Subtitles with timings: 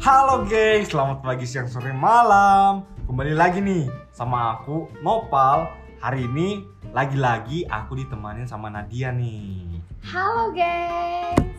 [0.00, 3.84] Halo geng, selamat pagi, siang, sore, malam Kembali lagi nih
[4.16, 5.68] sama aku, Nopal
[6.00, 6.64] Hari ini
[6.96, 11.52] lagi-lagi aku ditemanin sama Nadia nih Halo guys.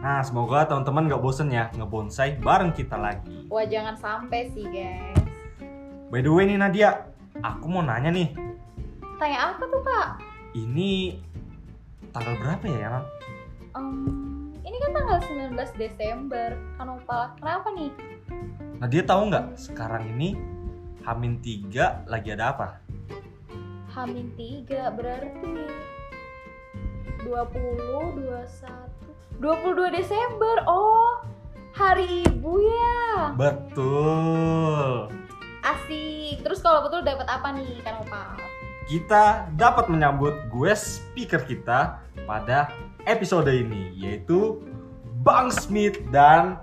[0.00, 5.20] Nah semoga teman-teman gak bosen ya ngebonsai bareng kita lagi Wah jangan sampai sih guys.
[6.08, 7.04] By the way nih Nadia,
[7.44, 8.32] aku mau nanya nih
[9.20, 10.24] Tanya apa tuh kak?
[10.56, 11.20] Ini
[12.16, 13.04] tanggal berapa ya Yan?
[13.76, 14.23] Em,
[14.74, 15.22] ini kan tanggal
[15.54, 16.58] 19 Desember.
[16.74, 17.30] Kan opal.
[17.38, 17.94] Kenapa nih?
[18.82, 20.34] Nadia tahu nggak sekarang ini
[21.06, 22.82] Hamin 3 lagi ada apa?
[23.94, 25.70] Hamin 3 berarti
[27.22, 30.66] 20, 21, 22 Desember.
[30.66, 31.22] Oh,
[31.70, 33.30] hari ibu ya.
[33.38, 35.06] Betul
[35.62, 36.42] Asik.
[36.42, 38.34] Terus kalau betul dapat apa nih kan opal?
[38.84, 42.68] kita dapat menyambut gue speaker kita pada
[43.04, 44.60] episode ini yaitu
[45.24, 46.60] Bang Smith dan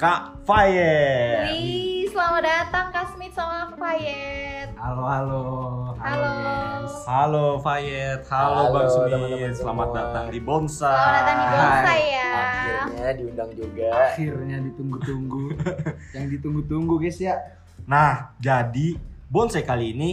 [0.00, 1.52] Kak Fayet.
[1.54, 4.68] Wih, selamat datang Kak Smith sama Kak Fayet.
[4.80, 5.44] Halo, halo.
[6.00, 6.30] Halo.
[6.40, 6.94] guys.
[7.04, 9.12] Halo Fayet, halo, Halo, Bang Smith.
[9.12, 9.98] teman-teman Selamat semua.
[10.00, 10.90] datang di Bonsai.
[10.94, 12.30] Selamat datang di Bonsai ya.
[12.32, 13.88] Akhirnya diundang juga.
[13.92, 15.44] Akhirnya ditunggu-tunggu.
[16.16, 17.34] Yang ditunggu-tunggu guys ya.
[17.84, 18.96] Nah, jadi
[19.30, 20.10] Bonsai kali ini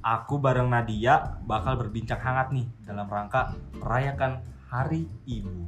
[0.00, 4.40] aku bareng Nadia bakal berbincang hangat nih dalam rangka merayakan
[4.70, 5.66] Hari Ibu.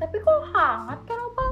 [0.00, 1.48] Tapi kok hangat kan opal?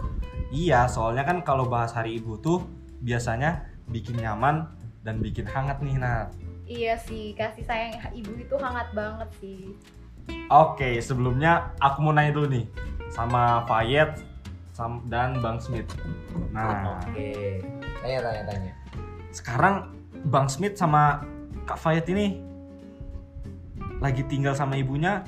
[0.48, 2.64] Iya, soalnya kan kalau bahas Hari Ibu tuh
[3.04, 4.72] biasanya bikin nyaman
[5.04, 6.32] dan bikin hangat nih, Nat.
[6.64, 9.76] Iya sih, kasih sayang ibu itu hangat banget sih.
[10.48, 12.64] Oke, sebelumnya aku mau nanya dulu nih
[13.12, 14.24] sama Fayet
[15.12, 15.92] dan Bang Smith.
[16.56, 17.60] Nah, Oke.
[18.00, 18.72] Tanya tanya tanya.
[19.28, 19.92] sekarang
[20.32, 21.20] Bang Smith sama
[21.68, 22.40] Kak Fayet ini
[24.00, 25.20] lagi tinggal sama ibunya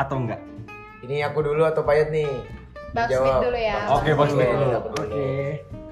[0.00, 0.53] atau enggak?
[1.04, 2.32] Ini aku dulu atau Payet nih?
[2.96, 3.28] Bang Jawab.
[3.28, 3.76] Smith dulu ya.
[3.92, 4.68] Oke, Bang Smith dulu.
[4.96, 5.28] Dulu.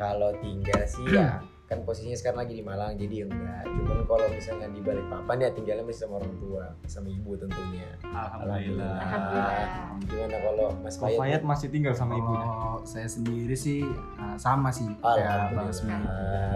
[0.01, 1.39] Kalau tinggal sih ya
[1.73, 3.65] kan posisinya sekarang lagi di Malang jadi ya enggak.
[3.65, 7.89] Cuman kalau misalnya di balik papan ya tinggalnya masih sama orang tua, sama ibu tentunya.
[8.05, 8.93] Alhamdulillah.
[9.01, 9.65] Alhamdulillah.
[10.05, 11.17] Gimana kalau Mas Payet?
[11.17, 12.45] Fayet masih tinggal sama ibunya.
[12.45, 13.89] Kalau saya sendiri sih
[14.21, 15.97] uh, sama sih kayak Bang Smith.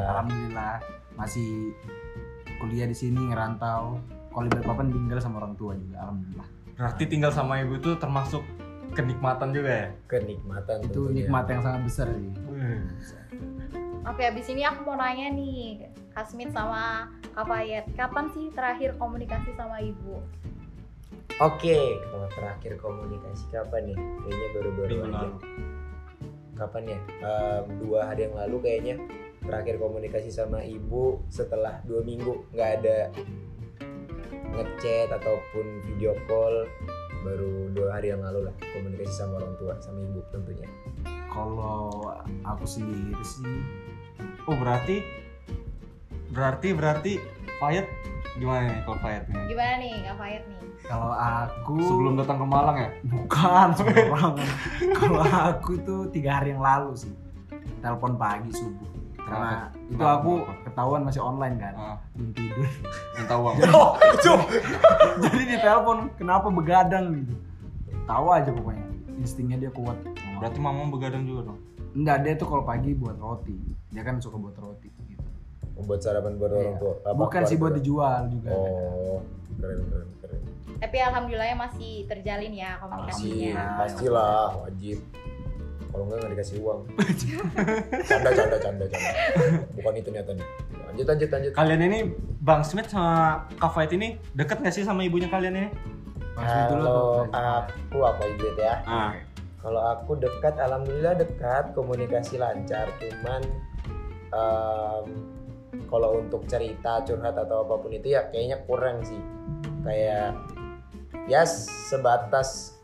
[0.05, 0.85] Alhamdulillah
[1.17, 1.73] masih
[2.61, 3.97] kuliah di sini ngerantau.
[4.37, 5.97] Kalau di Balikpapan tinggal sama orang tua juga.
[6.05, 6.49] Alhamdulillah.
[6.77, 8.45] Berarti tinggal sama ibu tuh termasuk
[8.93, 9.89] kenikmatan juga ya?
[10.07, 11.25] Kenikmatan Itu tentunya.
[11.25, 12.31] nikmat yang sangat besar sih.
[14.07, 18.95] Oke, abis ini aku mau nanya nih, Kak Smith sama Kak Fayet, kapan sih terakhir
[18.97, 20.23] komunikasi sama ibu?
[21.37, 23.99] Oke, kalau terakhir komunikasi kapan nih?
[23.99, 25.07] Kayaknya baru-baru aja.
[25.11, 25.35] lalu.
[26.57, 26.99] Kapan ya?
[27.21, 28.95] Em, dua hari yang lalu kayaknya
[29.45, 32.99] terakhir komunikasi sama ibu setelah dua minggu nggak ada
[34.57, 36.65] ngechat ataupun video call
[37.23, 40.67] baru dua hari yang lalu lah komunikasi sama orang tua sama ibu tentunya.
[41.29, 42.17] Kalau
[42.49, 43.45] aku sendiri sih
[44.47, 45.03] Oh berarti
[46.33, 47.13] berarti berarti
[47.61, 47.87] Fayet
[48.37, 49.43] gimana nih kalau Fayet nih?
[49.51, 50.61] Gimana nih Kak Fayet nih?
[50.87, 52.91] kalau aku Sebelum datang ke Malang ya?
[53.11, 54.49] bukan sembarangan.
[55.03, 57.13] kalau aku tuh tiga hari yang lalu sih
[57.83, 58.87] telepon pagi subuh
[59.27, 59.85] karena Kenapa?
[59.85, 60.15] itu Kenapa?
[60.17, 60.63] aku Kenapa?
[60.63, 62.67] ketahuan masih online kan Ah, belum tidur
[63.13, 63.55] minta uang.
[65.23, 67.35] jadi di telepon kenapa begadang gitu
[68.05, 69.99] tahu aja pokoknya instingnya dia kuat
[70.37, 71.61] Berarti mama begadang juga dong.
[71.93, 73.57] enggak dia tuh kalau pagi buat roti
[73.89, 75.25] dia kan suka buat roti gitu
[75.79, 76.79] Buat sarapan buat orang Iya.
[76.79, 76.95] tua.
[77.03, 79.21] Apa bukan sih buat dijual juga Oh,
[79.57, 80.41] keren keren keren.
[80.77, 83.09] Tapi alhamdulillahnya masih terjalin ya komunikasinya.
[83.09, 83.77] Pasti, Alhamdulillah.
[83.77, 84.99] pastilah wajib.
[85.93, 86.81] Kalau enggak nggak dikasih uang.
[88.11, 89.11] canda canda canda canda.
[89.75, 90.47] Bukan itu niatannya.
[90.87, 91.53] Lanjut lanjut lanjut.
[91.53, 91.99] Kalian ini
[92.41, 95.71] Bang Smith sama Kak ini deket gak sih sama ibunya kalian ini?
[96.37, 98.85] Kalau tuh aku apa ibu ya?
[98.85, 99.13] Ah,
[99.65, 102.87] Kalau aku dekat, alhamdulillah dekat, komunikasi lancar.
[103.01, 103.43] Cuman
[104.31, 105.07] em,
[105.89, 109.19] kalau untuk cerita curhat atau apa pun itu ya kayaknya kurang sih.
[109.83, 110.37] Kayak
[111.27, 112.79] ya sebatas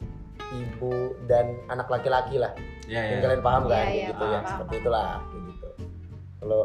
[0.53, 2.56] ibu dan anak laki-laki lah.
[2.90, 3.23] Ya Yang ya.
[3.25, 3.70] kalian paham kan?
[3.70, 5.06] Iya, kayak iya, gitu ya, paham, seperti itulah.
[5.23, 5.69] Kayak gitu.
[6.43, 6.62] Kalau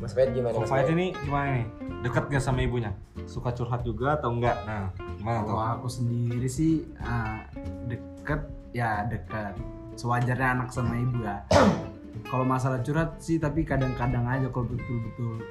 [0.00, 0.54] Mas Fayed gimana?
[0.56, 0.88] Mas Fayed?
[0.96, 1.66] ini gimana nih?
[2.00, 2.92] Deket gak sama ibunya?
[3.28, 4.56] Suka curhat juga atau enggak?
[4.64, 4.88] Nah,
[5.20, 5.52] gimana tuh?
[5.52, 7.44] kalau aku sendiri sih ah,
[7.84, 8.40] deket
[8.72, 9.52] ya deket
[10.00, 11.44] sewajarnya anak sama ibu ya
[12.32, 15.44] kalau masalah curhat sih tapi kadang-kadang aja kalau betul-betul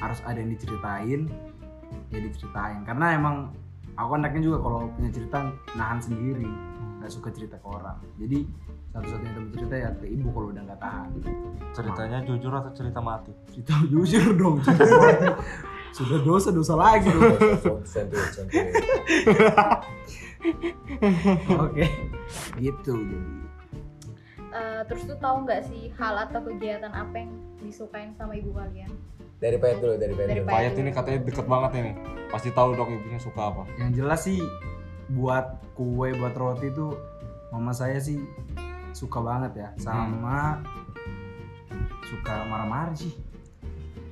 [0.00, 1.28] harus ada yang diceritain
[2.08, 3.52] ya diceritain karena emang
[4.00, 6.48] aku anaknya juga kalau punya cerita nahan sendiri
[7.02, 8.48] nggak suka cerita ke orang jadi
[8.90, 11.08] satu-satunya teman cerita ya ke ibu kalau udah nggak tahan
[11.70, 13.30] Ceritanya jujur atau cerita mati?
[13.48, 15.26] cerita jujur dong cerita mati.
[15.96, 17.30] sudah dosa dosa lagi dong
[21.56, 21.86] oke
[22.56, 23.38] gitu jadi
[24.50, 27.30] Eh, terus tuh tahu nggak sih hal atau kegiatan apa yang
[27.62, 28.90] disukain sama ibu kalian?
[29.38, 30.50] Dari Payet dulu, dari Payet Dari dulu.
[30.50, 30.74] Payet.
[30.74, 31.92] Ini katanya deket banget ini.
[32.26, 33.62] Pasti tahu dong ibunya suka apa.
[33.78, 34.42] yang jelas sih
[35.08, 36.98] buat kue buat roti itu
[37.48, 38.18] mama saya sih
[38.92, 40.58] suka banget ya sama
[42.02, 43.14] suka marah-marah sih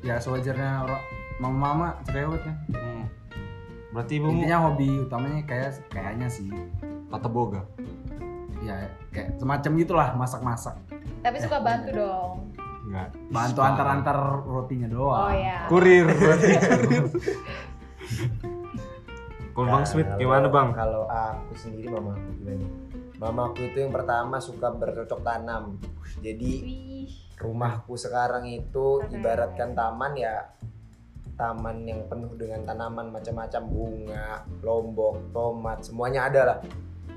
[0.00, 1.02] ya sewajarnya orang
[1.38, 3.06] mama-mama cerewet kan Hmm.
[3.88, 6.44] Berarti ibumu intinya hobi utamanya kayak kayaknya sih
[7.08, 7.64] kata boga.
[8.60, 10.76] ya kayak semacam gitulah masak-masak
[11.18, 12.52] Tapi suka bantu dong.
[12.84, 13.08] Enggak.
[13.28, 15.64] bantu antar-antar rotinya doang Oh ya.
[15.66, 16.04] Kurir.
[19.52, 20.68] Kalau Bang Nah, Smith gimana Bang?
[20.70, 22.66] Kalau aku sendiri mama aku gimana?
[23.18, 25.78] Mama aku itu yang pertama suka bercocok tanam.
[26.22, 26.52] Jadi
[27.38, 30.58] rumahku sekarang itu ibaratkan taman ya
[31.38, 36.58] taman yang penuh dengan tanaman macam-macam bunga, lombok, tomat, semuanya ada lah.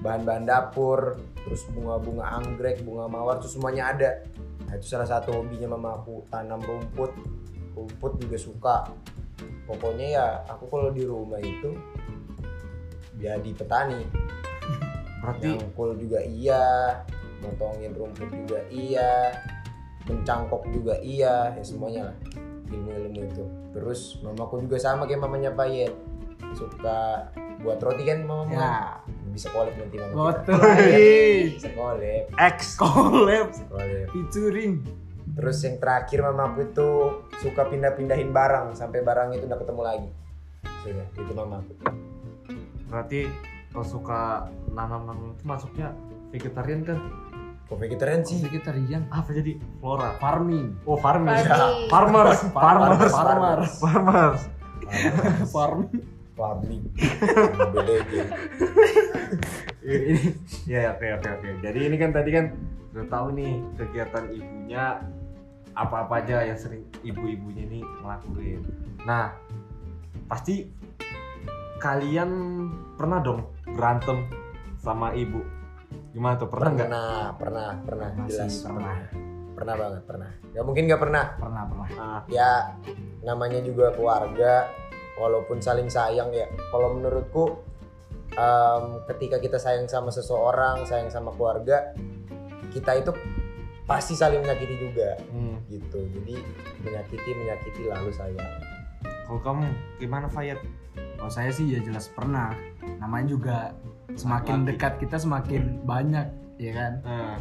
[0.01, 4.21] Bahan-bahan dapur, terus bunga-bunga anggrek, bunga mawar, itu semuanya ada.
[4.69, 7.12] Nah, itu salah satu hobinya mama aku tanam rumput,
[7.74, 8.77] rumput juga suka.
[9.65, 11.74] Pokoknya ya aku kalau di rumah itu
[13.18, 14.06] jadi petani.
[15.21, 16.65] Berarti Nyangkul juga iya,
[17.45, 19.38] motongin rumput juga iya,
[20.09, 22.18] mencangkok juga iya, ya semuanya lah
[22.71, 23.45] ilmu-ilmu itu.
[23.77, 25.94] Terus mamaku juga sama kayak mamanya Payet,
[26.57, 27.29] suka
[27.62, 28.73] buat roti kan mama ya
[29.31, 30.57] bisa collab nanti mama betul
[31.56, 32.25] Bisa collab,
[32.57, 32.57] X.
[32.81, 33.53] collab.
[34.09, 34.81] featuring
[35.31, 36.89] Terus yang terakhir mamaku itu
[37.39, 40.09] suka pindah-pindahin barang sampai barang itu udah ketemu lagi.
[40.83, 41.71] Sudah, itu mamaku.
[42.91, 43.21] Berarti
[43.71, 45.95] kalau suka nanam-nanam itu masuknya
[46.29, 47.00] vegetarian kan?
[47.71, 48.44] Kok vegetarian sih?
[48.44, 50.19] vegetarian Apa jadi flora?
[50.19, 51.31] farming Oh farming.
[51.31, 51.88] Farming.
[51.88, 52.39] Farmers.
[52.51, 53.12] Farmers.
[53.15, 54.39] farmers Farmers.
[55.47, 56.03] farming
[56.35, 56.83] Farming.
[57.75, 58.35] Beda gitu.
[59.81, 60.35] ini
[60.68, 62.45] ya oke oke oke jadi ini kan tadi kan
[62.91, 65.00] udah tahu nih kegiatan ibunya
[65.75, 68.62] apa-apa aja yang sering ibu-ibunya ini ngelakuin
[69.07, 69.31] nah
[70.27, 70.68] pasti
[71.81, 72.30] kalian
[72.94, 74.30] pernah dong berantem
[74.78, 75.42] sama ibu
[76.13, 78.95] gimana tuh pernah nggak Pernah, pernah, pernah, Pernah jelas pernah.
[79.51, 80.31] Pernah banget, pernah.
[80.57, 81.25] Gak mungkin gak pernah.
[81.38, 82.74] pernah pernah Ah, Ya,
[83.22, 84.74] namanya juga keluarga,
[85.22, 86.50] walaupun saling sayang ya.
[86.74, 87.62] Kalau menurutku,
[88.33, 91.94] em, ketika kita sayang sama seseorang, sayang sama keluarga,
[92.74, 93.13] kita itu
[93.86, 95.68] pasti saling menyakiti juga, hmm.
[95.69, 96.10] gitu.
[96.10, 96.36] Jadi
[96.81, 98.50] menyakiti, menyakiti lalu sayang.
[99.30, 99.63] kalau kamu
[99.95, 100.60] gimana Fayet
[101.21, 102.50] kalau saya sih ya jelas pernah.
[102.97, 103.57] Namanya juga
[104.18, 104.68] semakin Laki.
[104.73, 106.25] dekat kita semakin banyak
[106.57, 106.94] ya kan?
[107.06, 107.38] Ah,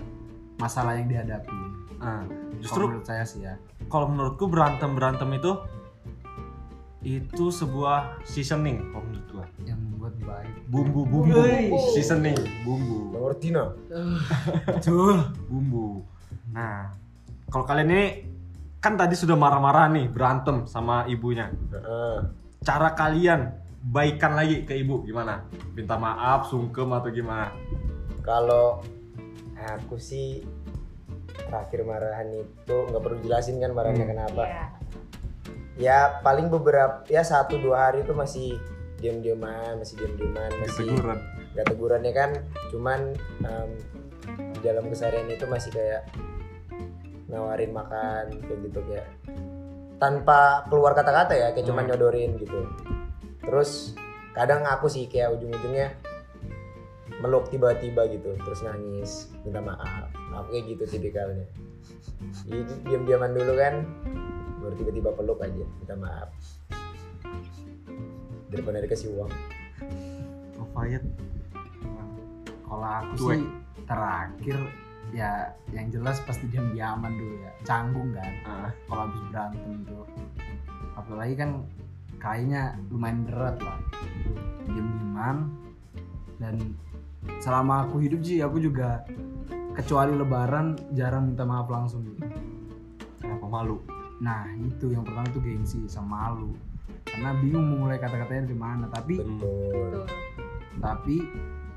[0.61, 1.61] masalah yang dihadapi.
[2.01, 2.25] Ah.
[2.61, 3.61] justru menurut saya sih ya.
[3.93, 5.53] kalau menurutku berantem berantem itu
[7.05, 9.47] itu sebuah seasoning kalau menurut gua.
[9.65, 10.53] Yang membuat baik.
[10.69, 11.41] Bumbu bumbu.
[11.41, 11.73] Wih.
[11.97, 13.17] seasoning bumbu.
[13.17, 13.65] No?
[14.69, 15.25] betul.
[15.49, 16.05] Bumbu.
[16.53, 16.93] Nah
[17.49, 18.05] kalau kalian ini
[18.81, 21.49] kan tadi sudah marah-marah nih berantem sama ibunya.
[21.73, 22.17] Heeh.
[22.61, 27.49] cara kalian baikan lagi ke ibu gimana minta maaf sungkem atau gimana
[28.21, 28.85] Kalau
[29.57, 30.45] aku sih
[31.41, 34.13] terakhir marahan itu nggak perlu jelasin kan marahnya Hmm.
[34.13, 34.43] kenapa.
[34.45, 34.67] Iya.
[35.81, 38.61] ya paling beberapa ya satu dua hari itu masih
[39.01, 41.19] diam diaman masih diam diaman masih teguran
[41.51, 42.31] nggak tegurannya kan
[42.69, 43.01] cuman
[43.41, 43.71] em,
[44.53, 46.05] di dalam keseharian itu masih kayak
[47.27, 49.09] nawarin makan kayak gitu kayak
[49.97, 51.91] tanpa keluar kata-kata ya kayak cuman Hmm.
[51.91, 52.61] nyodorin gitu
[53.41, 53.97] terus
[54.37, 55.97] kadang aku sih kayak ujung-ujungnya
[57.21, 60.09] meluk tiba-tiba gitu terus nangis minta maaf.
[60.41, 61.47] Aku kayak gitu tipikalnya.
[62.49, 63.75] Jadi diam-diaman dulu kan
[64.61, 66.31] baru tiba-tiba peluk aja minta maaf.
[68.49, 69.33] Daripada dikasih uang.
[70.61, 71.05] Oh Fayet
[72.71, 73.35] kalau aku Cuek.
[73.35, 73.43] sih
[73.91, 74.57] terakhir
[75.11, 77.53] ya yang jelas pasti diam diaman dulu ya.
[77.67, 80.07] Canggung kan ah, kalau habis berantem tuh.
[80.95, 81.67] Apalagi kan
[82.21, 83.81] kayaknya lumayan berat lah.
[84.69, 85.37] Diam diaman
[86.37, 86.55] dan
[87.41, 89.03] selama aku hidup sih aku juga
[89.75, 92.05] kecuali lebaran jarang minta maaf langsung.
[92.05, 92.23] Gitu
[93.21, 93.81] kenapa malu?
[94.21, 96.53] Nah itu yang pertama tuh gengsi sama malu.
[97.09, 100.05] Karena bingung mulai kata-katanya dari mana tapi betul.
[100.81, 101.17] Tapi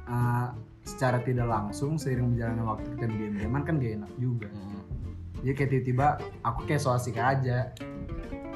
[0.07, 0.47] uh,
[0.83, 4.51] secara tidak langsung seiring berjalannya waktu kita diam-diaman kan gak enak juga.
[4.51, 4.83] Hmm.
[5.43, 6.07] jadi kayak tiba-tiba
[6.43, 7.71] aku kayak so asik aja.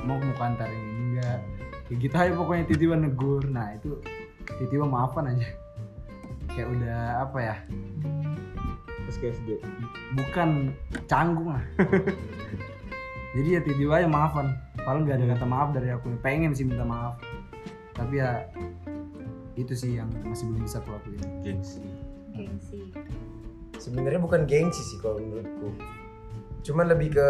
[0.08, 1.39] Mau mau kantor ini enggak
[1.88, 3.44] kayak gitu aja pokoknya tiba-tiba negur.
[3.48, 4.00] Nah itu
[4.60, 5.48] tiba-tiba maafan aja.
[6.51, 7.56] Kayak udah apa ya?
[9.08, 9.63] SKSD
[10.20, 10.75] bukan
[11.08, 11.63] canggung lah.
[13.36, 14.51] Jadi ya tiba-tiba aja maafan.
[14.84, 16.12] Paling nggak ada kata maaf dari aku.
[16.20, 17.20] Pengen sih minta maaf.
[17.96, 18.46] Tapi ya
[19.58, 21.24] itu sih yang masih belum bisa aku lakuin.
[21.41, 21.82] Gengsi.
[22.36, 22.82] Gengsi.
[23.77, 25.70] sebenarnya bukan gengsi sih kalau menurutku.
[26.65, 27.29] Cuman lebih ke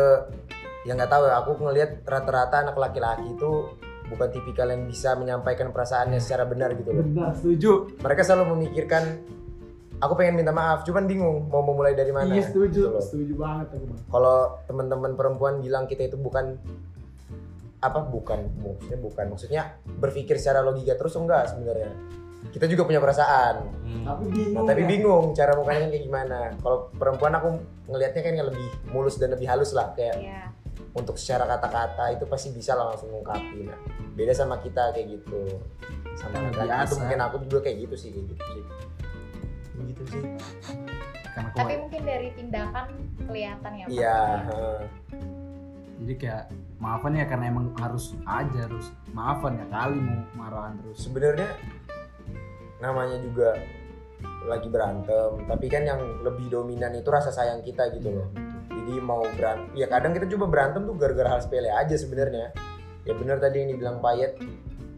[0.87, 3.51] ya nggak tahu ya aku ngelihat rata-rata anak laki-laki itu
[4.07, 9.03] bukan tipikal yang bisa menyampaikan perasaannya secara benar gitu loh benar setuju mereka selalu memikirkan
[9.97, 13.67] aku pengen minta maaf cuman bingung mau memulai dari mana iya setuju gitu setuju banget
[13.71, 16.55] aku bang kalau teman-teman perempuan bilang kita itu bukan
[17.77, 19.61] apa bukan maksudnya bukan maksudnya
[19.95, 21.93] berpikir secara logika terus enggak sebenarnya
[22.47, 23.55] kita juga punya perasaan
[23.87, 24.03] Hmm.
[24.03, 24.87] tapi bingung Nah, tapi ya.
[24.89, 26.37] bingung cara mukanya kan kayak gimana.
[26.57, 27.47] Kalau perempuan aku
[27.87, 30.41] ngelihatnya kan yang lebih mulus dan lebih halus lah kayak Iya.
[30.97, 33.69] Untuk secara kata-kata itu pasti bisa lah langsung ngungkapin.
[33.69, 33.79] Nah,
[34.17, 35.61] beda sama kita kayak gitu.
[36.17, 36.97] Sama Kan laki itu biasa.
[36.97, 38.63] mungkin aku juga kayak gitu sih kayak gitu sih.
[39.77, 40.23] Gitu sih.
[41.37, 42.85] karena Tapi mungkin dari tindakan
[43.29, 43.85] kelihatan ya.
[43.85, 44.79] Iya, heeh.
[45.97, 46.43] jadi kayak
[46.77, 51.49] maafan ya karena emang harus aja harus maafan ya kali mau marahan terus sebenarnya
[52.77, 53.57] namanya juga
[54.45, 58.27] lagi berantem, tapi kan yang lebih dominan itu rasa sayang kita gitu loh.
[58.87, 62.55] Jadi mau berantem, ya kadang kita coba berantem tuh gara-gara hal sepele aja sebenarnya.
[63.03, 64.39] Ya benar tadi yang dibilang Payet,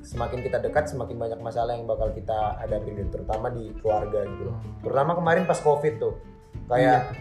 [0.05, 4.57] semakin kita dekat semakin banyak masalah yang bakal kita hadapi terutama di keluarga gitu loh.
[4.85, 6.21] Terutama kemarin pas Covid tuh.
[6.69, 7.17] Kayak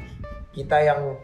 [0.53, 1.17] kita yang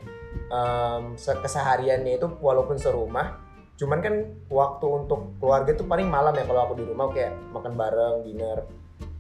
[1.21, 3.37] se- kesehariannya itu walaupun serumah,
[3.77, 4.15] cuman kan
[4.49, 8.65] waktu untuk keluarga tuh paling malam ya kalau aku di rumah kayak makan bareng, dinner.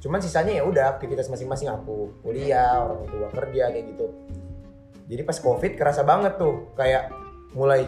[0.00, 4.08] Cuman sisanya ya udah aktivitas masing-masing aku kuliah, orang tua kerja kayak gitu.
[5.04, 7.12] Jadi pas covid kerasa banget tuh kayak
[7.52, 7.84] mulai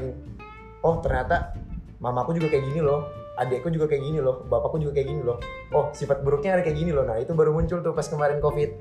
[0.85, 1.57] oh ternyata
[1.99, 3.09] mamaku juga kayak gini loh,
[3.41, 5.41] adekku juga kayak gini loh, bapakku juga kayak gini loh.
[5.73, 7.09] Oh sifat buruknya ada kayak gini loh.
[7.09, 8.77] Nah itu baru muncul tuh pas kemarin covid.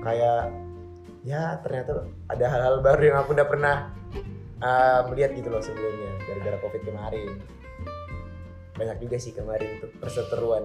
[0.00, 0.52] Kayak
[1.24, 3.76] ya ternyata ada hal-hal baru yang aku udah pernah
[4.60, 7.30] uh, melihat gitu loh sebelumnya gara-gara covid kemarin.
[8.74, 10.64] Banyak juga sih kemarin tuh perseteruan.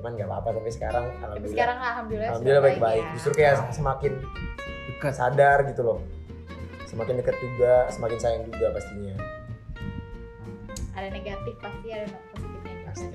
[0.00, 1.52] Cuman nggak apa-apa sampai sekarang Tapi alhamdulillah.
[1.52, 3.02] sekarang alhamdulillah, Alhamdulillah sudah baik-baik.
[3.02, 3.12] ya.
[3.12, 4.12] Justru kayak semakin
[4.90, 5.98] dekat sadar gitu loh.
[6.82, 9.14] Semakin dekat juga, semakin sayang juga pastinya.
[10.90, 13.06] ada negatif pasti ada positifnya juga Pasti.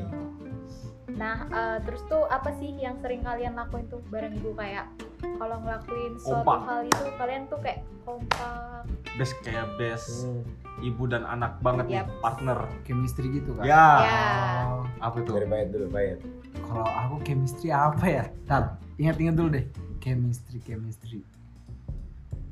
[1.15, 4.91] Nah, eh, terus tuh apa sih yang sering kalian lakuin tuh bareng ibu kayak
[5.33, 6.59] kalau ngelakuin suatu Kompak.
[6.61, 8.83] hal itu kalian tuh kayak kompak.
[9.15, 10.43] best kayak best Hmm,
[10.81, 12.11] ibu dan anak banget nih Yap.
[12.19, 14.23] partner chemistry gitu kan ya Ya.
[14.69, 16.19] Oh, apa itu dari Payet dulu Payet.
[16.61, 18.63] kalau aku chemistry apa ya Tar,
[18.95, 19.65] ingat-ingat dulu deh
[19.97, 21.23] chemistry chemistry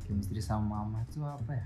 [0.01, 1.65] chemistry sama mama itu apa ya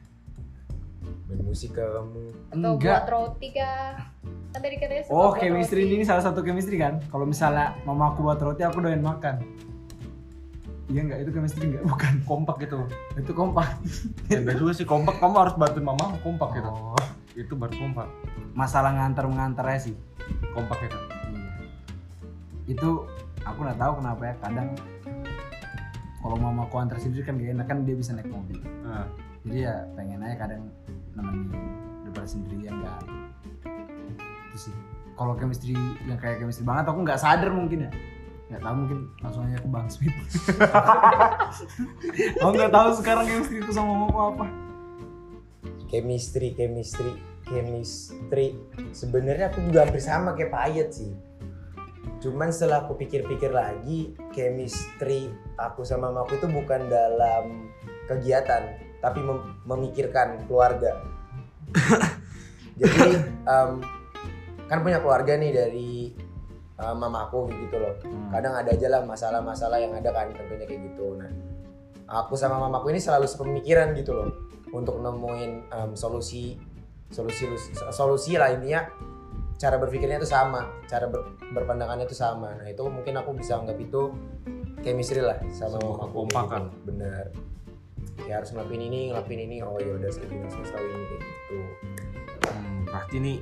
[1.28, 2.24] Main musik ke kamu.
[2.50, 4.00] Atau buat roti kah?
[4.48, 5.94] Kan tadi katanya suka Oh, buat chemistry roti.
[5.94, 7.04] ini salah satu chemistry kan?
[7.08, 9.44] Kalau misalnya mama aku buat roti, aku doyan makan.
[10.88, 11.20] Iya nggak?
[11.22, 11.84] Itu chemistry nggak?
[11.84, 12.14] Bukan.
[12.24, 12.80] kompak gitu
[13.14, 13.76] Itu kompak.
[14.28, 16.96] ya enggak juga sih kompak kamu harus bantuin mama kompak gitu Oh,
[17.34, 18.08] itu baru kompak
[18.54, 19.96] masalah ngantar mengantarnya sih.
[20.52, 21.52] kompak itu Iya.
[22.70, 22.90] Itu
[23.44, 24.34] aku nggak tahu kenapa ya.
[24.40, 24.68] Kadang
[26.18, 28.60] kalau mama aku antar sendiri kan gak enak kan dia bisa naik mobil.
[28.82, 29.08] nah,
[29.48, 30.68] Jadi ya pengen aja kadang
[31.16, 31.48] nemenin
[32.04, 33.04] daripada sendirian kan.
[34.52, 34.76] Itu sih.
[35.16, 35.74] Kalau chemistry
[36.04, 37.92] yang kayak chemistry banget aku nggak sadar mungkin ya.
[38.52, 40.16] Nggak tahu mungkin langsung aja ke Bang Smith.
[42.44, 44.46] aku nggak tahu sekarang chemistry itu sama mamaku apa.
[45.88, 47.16] Chemistry, chemistry,
[47.48, 48.60] chemistry.
[48.92, 51.16] Sebenarnya aku juga hampir sama kayak Payet sih.
[52.20, 57.72] Cuman setelah aku pikir-pikir lagi, chemistry aku sama mamaku itu bukan dalam
[58.12, 60.98] kegiatan, tapi mem- memikirkan keluarga.
[62.82, 63.10] Jadi
[63.46, 63.72] em,
[64.68, 66.14] kan punya keluarga nih dari
[66.78, 67.94] em, mamaku gitu loh.
[68.06, 68.30] hmm.
[68.30, 71.32] kadang ada aja lah masalah-masalah yang ada kan tentunya kayak gitu nah
[72.08, 74.30] aku sama mamaku ini selalu sepemikiran gitu loh
[74.70, 76.60] untuk nemuin em, solusi
[77.10, 77.48] solusi
[77.90, 78.86] solusi lah intinya
[79.58, 83.80] cara berpikirnya itu sama cara ber- berpandangannya itu sama nah itu mungkin aku bisa anggap
[83.82, 84.14] itu
[84.86, 86.62] chemistry lah sama Sebuah mamaku gitu.
[86.86, 87.26] bener
[88.24, 91.58] ya harus ngelakuin ini ngelakuin ini oh ya udah segini harus tahu ini kayak gitu
[92.48, 93.38] Hmm, berarti nih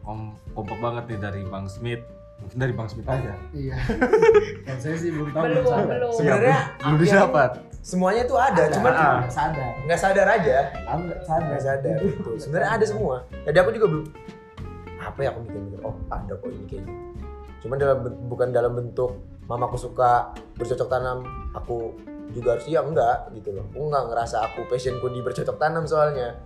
[0.00, 0.20] kom
[0.52, 2.00] kompak banget nih dari Bang Smith
[2.36, 3.74] mungkin dari Bang Smith aja Iya.
[4.64, 6.10] Kalau saya sih belum tahu Belum, belum.
[6.12, 7.50] Sebenarnya belum didapat
[7.80, 9.16] semuanya tuh ada, cuman Ah.
[9.18, 9.72] nggak sadar.
[9.82, 11.44] nggak sadar aja nggak sadar.
[11.44, 12.30] nggak sadar gitu.
[12.38, 14.04] sebenarnya ada semua jadi aku juga belum
[14.96, 16.92] apa ya aku mikir-mikir oh ada kok ini kayak gitu
[17.60, 19.12] cuman dalam bukan dalam bentuk
[19.44, 21.18] mamaku suka bercocok tanam
[21.52, 21.92] aku
[22.32, 23.66] juga harus iya enggak gitu loh.
[23.74, 26.38] Aku nggak ngerasa aku passionku di bercocok tanam soalnya.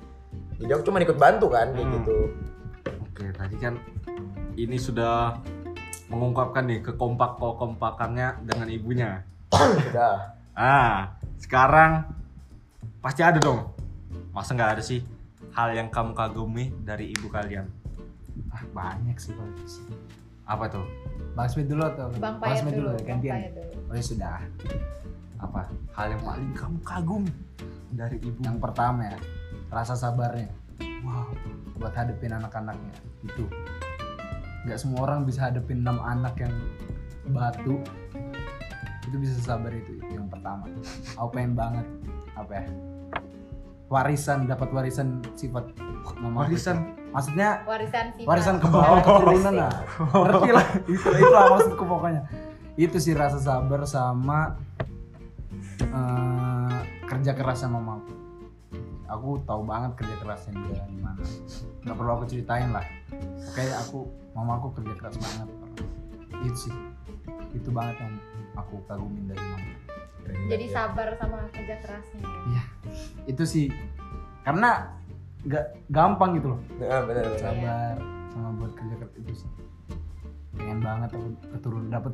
[0.59, 1.95] Jadi aku cuma ikut bantu kan kayak Hmm.
[2.03, 2.19] gitu.
[3.05, 3.75] Oke tadi kan
[4.59, 5.39] ini sudah
[6.09, 9.11] mengungkapkan nih kekompak kompakannya dengan ibunya.
[9.55, 12.03] Udah ah sekarang
[12.99, 13.71] pasti ada dong.
[14.35, 15.03] Masa nggak ada sih
[15.55, 17.67] hal yang kamu kagumi dari ibu kalian?
[18.51, 19.35] Ah, banyak sih
[19.67, 19.87] sih.
[20.49, 20.81] apa tuh?
[21.37, 23.39] Bang Smith dulu atau Bang Payet Smith dulu, dulu, Bang gantian.
[23.85, 24.41] Oh ya sudah.
[25.39, 25.71] Apa?
[25.95, 27.25] Hal yang paling kamu kagum
[27.95, 28.39] dari ibu?
[28.43, 29.19] Yang pertama ya
[29.73, 30.51] rasa sabarnya.
[31.03, 31.31] Wow
[31.79, 33.47] buat hadepin anak-anaknya itu
[34.67, 36.53] nggak semua orang bisa hadepin enam anak yang
[37.31, 37.81] batu.
[39.09, 40.69] Itu bisa sabar itu, itu yang pertama.
[41.17, 41.87] Aku pengen banget
[42.37, 42.67] apa ya
[43.89, 45.65] warisan dapat warisan sifat
[46.21, 46.77] mama warisan?
[46.93, 47.09] itu.
[47.09, 48.29] maksudnya warisan sifat.
[48.29, 49.73] warisan ke bawah keturunan Oh, lah
[50.29, 52.23] ngerti lah itu itulah maksudku pokoknya.
[52.79, 54.61] Itu sih rasa sabar sama
[55.83, 58.13] eh, kerja kerasnya mama aku
[59.09, 61.23] aku tahu banget kerja kerasnya dia gimana
[61.83, 62.85] nggak perlu aku ceritain lah.
[63.49, 63.99] Oke aku
[64.37, 65.49] mama aku kerja keras banget.
[66.45, 66.75] Itu sih.
[67.57, 68.15] Itu banget yang
[68.61, 69.71] aku kagumin dari mama.
[70.29, 72.21] Jadi sabar sama kerja kerasnya
[72.53, 72.63] ya.
[73.25, 73.67] itu sih.
[74.45, 74.93] Karena
[75.49, 76.61] nggak gampang gitu loh.
[76.77, 77.25] Benar benar.
[77.41, 77.97] sabar
[78.29, 79.51] sama buat kerja keras itu sih
[80.89, 82.13] banget aku keturunan dapet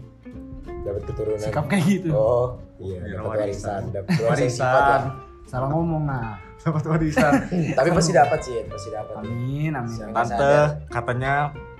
[0.64, 1.38] Dapat keturunan.
[1.38, 3.81] sikap kayak gitu Oh, iya, Iya, dapat warisan.
[3.81, 5.11] warisan, dapat warisan ya.
[5.45, 7.33] salah ngomong nah dapat warisan
[7.78, 9.14] Tapi pasti dapat sih, pasti dapat.
[9.19, 10.12] amin amin Siapa?
[10.19, 10.54] tante
[10.88, 11.35] katanya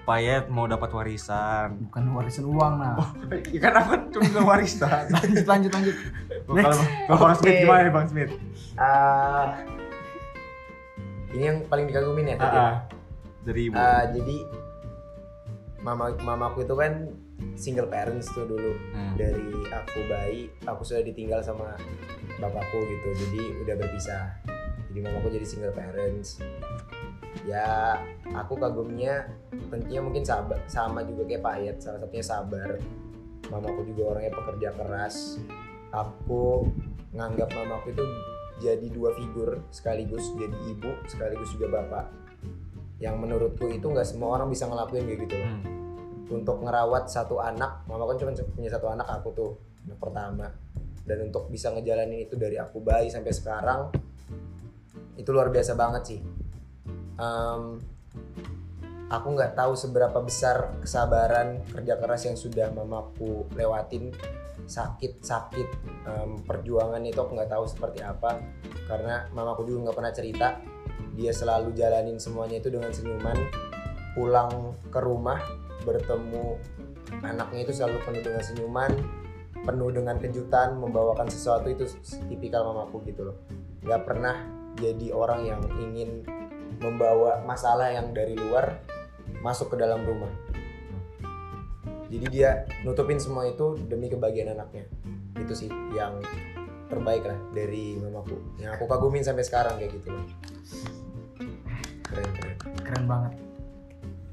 [0.05, 2.93] Payet mau dapat warisan bukan warisan uang nah
[3.49, 5.97] ya kan aku kan cuma bilang warisan lanjut lanjut lanjut
[6.47, 6.77] kalau
[7.09, 8.33] kalau Bang Smith gimana nih Bang Smith
[8.77, 9.65] Ah,
[11.31, 12.53] ini yang paling dikagumin ya tadi.
[12.53, 12.77] Ah, ah.
[13.41, 14.37] dari ibu Ah, jadi
[15.85, 17.12] mama mamaku itu kan
[17.55, 18.73] single parents tuh dulu.
[18.97, 19.14] Hmm.
[19.21, 21.76] dari aku bayi aku sudah ditinggal sama
[22.41, 23.09] bapakku gitu.
[23.29, 24.25] Jadi udah berpisah.
[24.91, 26.41] Jadi mamaku jadi single parents.
[27.45, 28.00] Ya
[28.33, 29.29] aku kagumnya
[29.69, 32.71] tentunya mungkin sabar sama juga kayak Pak Ayat salah satunya sabar.
[33.53, 35.37] Mamaku juga orangnya pekerja keras.
[35.93, 36.67] Aku
[37.14, 38.05] nganggap mamaku itu
[38.62, 42.24] jadi dua figur sekaligus jadi ibu sekaligus juga bapak
[43.04, 45.37] yang menurutku itu nggak semua orang bisa ngelakuin kayak gitu.
[45.37, 45.62] Hmm.
[46.25, 49.50] untuk ngerawat satu anak mama kan cuma punya satu anak aku tuh
[49.84, 50.49] anak pertama.
[51.04, 53.92] Dan untuk bisa ngejalanin itu dari aku bayi sampai sekarang
[55.20, 56.21] itu luar biasa banget sih.
[57.21, 57.62] Em,
[59.12, 64.08] aku nggak tahu seberapa besar kesabaran kerja keras yang sudah mamaku lewatin
[64.64, 65.69] sakit sakit
[66.08, 68.40] em, perjuangan itu aku nggak tahu seperti apa.
[68.88, 70.49] Karena mamaku juga nggak pernah cerita
[71.15, 73.39] dia selalu jalanin semuanya itu dengan senyuman
[74.15, 75.39] pulang ke rumah
[75.83, 76.59] bertemu
[77.23, 78.93] anaknya itu selalu penuh dengan senyuman
[79.65, 81.89] penuh dengan kejutan membawakan sesuatu itu
[82.29, 83.37] tipikal mamaku gitu loh.
[83.81, 84.37] Nggak pernah
[84.77, 86.21] jadi orang yang ingin
[86.85, 88.83] membawa masalah yang dari luar
[89.41, 90.29] masuk ke dalam rumah.
[92.13, 94.85] Jadi dia nutupin semua itu demi kebahagiaan anaknya.
[95.41, 96.21] Itu sih yang
[96.93, 98.37] terbaik lah dari mamaku.
[98.61, 100.25] Yang aku kagumin sampai sekarang kayak gitu loh
[102.15, 103.33] keren keren keren banget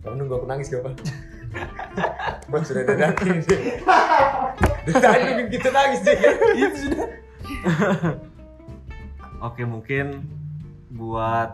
[0.02, 0.94] kamu nunggu aku nangis gak pak?
[2.50, 3.78] Bang sudah dadakin sih.
[4.90, 6.18] Dari tadi nungguin kita nangis deh.
[6.58, 7.08] Itu sudah.
[9.48, 10.26] Oke mungkin
[10.90, 11.54] buat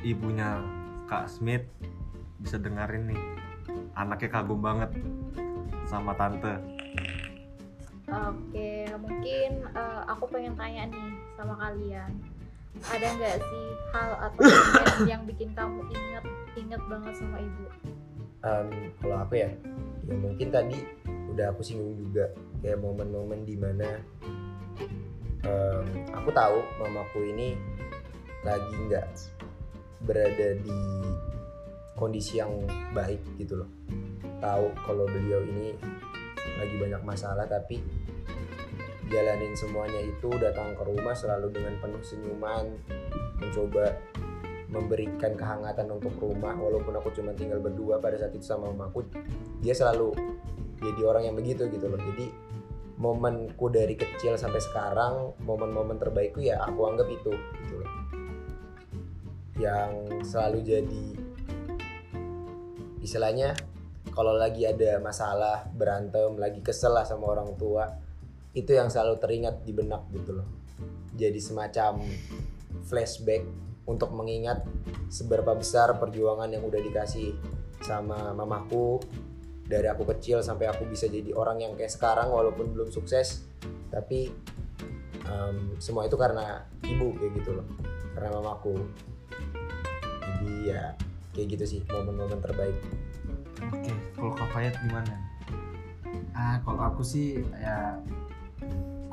[0.00, 0.64] ibunya
[1.12, 1.64] Kak Smith
[2.40, 3.20] bisa dengerin nih
[3.96, 4.92] anaknya kagum banget
[5.88, 6.56] sama tante
[8.06, 12.14] Oke, mungkin eh, aku pengen tanya nih sama kalian.
[12.84, 14.40] Ada nggak sih hal atau
[15.08, 16.24] yang bikin kamu inget
[16.56, 17.64] inget banget sama ibu?
[18.44, 18.68] Em,
[19.00, 19.50] kalau apa ya?
[20.06, 20.78] Ya mungkin tadi
[21.32, 24.00] udah aku singgung juga kayak momen-momen di mana
[25.44, 27.56] em, aku tahu mamaku ini
[28.44, 29.06] lagi nggak
[30.06, 30.78] berada di
[31.96, 32.52] kondisi yang
[32.92, 33.70] baik gitu loh.
[34.38, 35.72] Tahu kalau beliau ini
[36.56, 37.80] lagi banyak masalah tapi
[39.06, 42.74] jalanin semuanya itu datang ke rumah selalu dengan penuh senyuman
[43.38, 43.94] mencoba
[44.66, 49.06] memberikan kehangatan untuk rumah walaupun aku cuma tinggal berdua pada saat itu sama mamaku
[49.62, 50.36] dia selalu
[50.80, 52.00] jadi orang yang begitu gitu loh.
[52.00, 52.28] Jadi
[52.96, 57.90] momenku dari kecil sampai sekarang momen-momen terbaikku ya aku anggap itu gitu loh.
[59.56, 59.92] Yang
[60.28, 61.06] selalu jadi
[63.00, 63.56] istilahnya
[64.12, 67.84] kalau lagi ada masalah berantem lagi kesel lah sama orang tua
[68.56, 70.48] itu yang selalu teringat di benak gitu loh.
[71.12, 72.00] Jadi semacam
[72.88, 73.44] flashback
[73.84, 74.64] untuk mengingat
[75.12, 77.36] seberapa besar perjuangan yang udah dikasih
[77.84, 78.98] sama mamaku
[79.68, 83.44] dari aku kecil sampai aku bisa jadi orang yang kayak sekarang walaupun belum sukses.
[83.92, 84.32] Tapi
[85.28, 87.66] em, semua itu karena ibu kayak gitu loh.
[88.16, 88.74] Karena mamaku.
[90.24, 90.96] Jadi ya
[91.36, 92.76] kayak gitu sih momen-momen terbaik.
[93.68, 95.14] Oke kalau Kak Payet gimana?
[96.32, 98.00] Ah kalau aku sih ya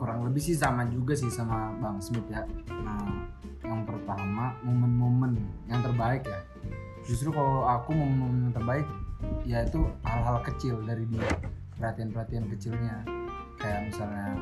[0.04, 2.44] kurang lebih sih sama juga sih sama Bang Smith ya.
[2.68, 3.32] Nah
[3.63, 5.39] yang pertama momen-momen
[5.72, 6.44] yang terbaik ya.
[7.08, 8.88] Justru kalau aku momen-momen yang terbaik
[9.48, 11.24] ya itu hal-hal kecil dari dia.
[11.80, 13.08] Perhatian-perhatian kecilnya.
[13.56, 14.36] Kayak misalnya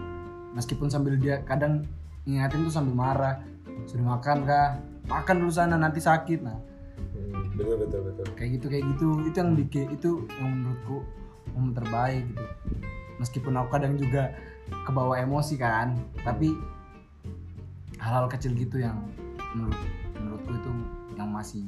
[0.58, 1.86] meskipun sambil dia kadang
[2.26, 3.46] ngingatin tuh sambil marah
[3.86, 4.82] sudah makan kah?
[5.06, 6.42] Makan dulu sana nanti sakit.
[6.42, 6.58] Nah.
[6.98, 8.26] Hmm, betul betul betul.
[8.34, 9.10] Kayak gitu kayak gitu.
[9.30, 11.06] Itu yang bikin itu yang menurutku
[11.54, 12.46] momen terbaik gitu.
[13.22, 14.34] Meskipun aku kadang juga
[14.84, 15.94] kebawa emosi kan.
[16.22, 16.54] Tapi
[17.98, 18.98] hal-hal kecil gitu yang
[19.54, 19.78] menurut
[20.18, 20.72] menurutku itu
[21.16, 21.66] yang masih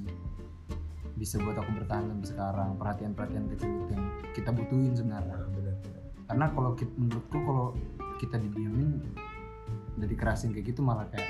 [1.13, 2.69] bisa buat aku bertahan sampai sekarang.
[2.79, 5.37] Perhatian-perhatian kecil itu yang kita butuhin sebenarnya.
[5.51, 5.75] Benar
[6.23, 7.67] karena kalau kita, menurutku kalau
[8.17, 9.03] kita didiemin
[9.99, 11.29] udah dikerasin kayak gitu malah kayak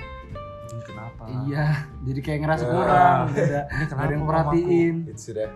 [0.87, 1.23] kenapa?
[1.49, 1.65] Iya
[2.07, 2.71] jadi kayak ngerasa Ya.
[2.71, 4.95] kurang ini ada yang perhatiin.
[5.09, 5.49] Itu sudah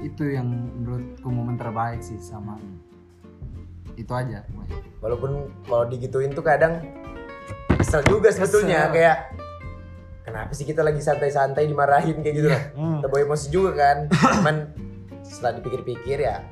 [0.00, 2.56] itu yang menurutku momen terbaik sih sama
[3.96, 4.44] itu aja
[5.00, 6.80] walaupun kalau digituin tuh kadang
[7.76, 8.94] kesel juga sebetulnya Kesel.
[8.96, 9.16] kayak
[10.26, 12.18] kenapa sih kita lagi santai-santai dimarahin?
[12.24, 12.62] kayak gitu loh.
[12.74, 12.98] Hmm.
[12.98, 13.96] terbawa emosi juga kan.
[14.10, 14.56] Cuman
[15.22, 16.42] setelah dipikir-pikir ya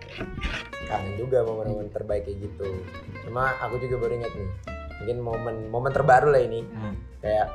[0.87, 2.69] kangen juga momen-momen terbaik kayak gitu.
[3.27, 4.51] Cuma aku juga baru ingat nih
[4.95, 6.63] mungkin momen momen terbaru lah ini.
[6.63, 6.95] Hmm.
[7.25, 7.49] kayak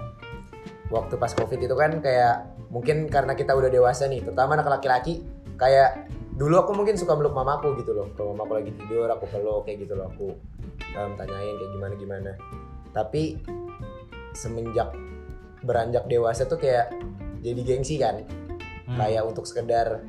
[0.89, 2.36] waktu pas covid itu kan kayak
[2.73, 5.21] mungkin karena kita udah dewasa nih terutama anak laki-laki
[5.62, 8.08] kayak dulu aku mungkin suka meluk mamaku gitu loh.
[8.15, 10.08] Kalau mamaku lagi tidur aku peluk kayak gitu loh.
[10.15, 10.28] Aku
[10.95, 12.32] um, tanyain kayak gimana gimana.
[12.95, 13.43] Tapi
[14.32, 14.95] semenjak
[15.60, 16.95] beranjak dewasa tuh kayak
[17.43, 18.23] jadi gengsi kan.
[18.89, 18.97] Hmm.
[18.97, 20.02] kayak untuk sekedar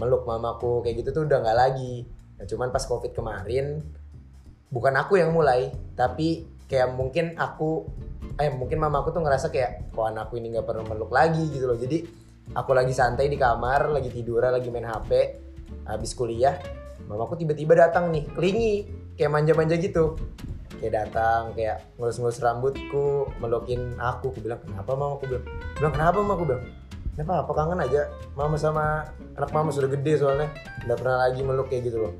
[0.00, 2.08] meluk mamaku kayak gitu tuh udah nggak lagi.
[2.40, 3.84] Nah, cuman pas covid kemarin
[4.72, 7.84] bukan aku yang mulai tapi kayak mungkin aku
[8.40, 11.76] eh mungkin mamaku tuh ngerasa kayak kok anakku ini nggak perlu meluk lagi gitu loh.
[11.76, 12.08] Jadi
[12.54, 15.10] aku lagi santai di kamar lagi tiduran lagi main hp
[15.86, 16.58] habis kuliah
[17.10, 18.72] mamaku tiba-tiba datang nih kelingi
[19.18, 20.16] kayak manja-manja gitu.
[20.80, 25.44] Kayak datang kayak ngelus-ngelus rambutku melukin aku aku bilang kenapa mama aku bilang
[25.76, 26.62] bilang kenapa mama aku bilang
[27.12, 27.52] kenapa apa?
[27.52, 28.02] Kangen aja?
[28.32, 28.84] Mama sama
[29.36, 30.48] anak mama sudah gede soalnya
[30.88, 32.14] nggak pernah lagi meluk kayak gitu loh.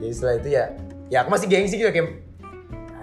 [0.00, 0.64] Jadi setelah itu ya
[1.12, 2.16] ya aku masih gengsi gitu kayak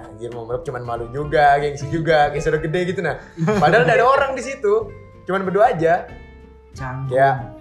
[0.10, 3.22] anjir mau meluk cuman malu juga gengsi juga kayak sudah gede gitu nah.
[3.62, 4.90] Padahal ada orang di situ
[5.26, 6.08] cuman berdua aja.
[6.74, 7.14] Canggung.
[7.16, 7.60] Kayak-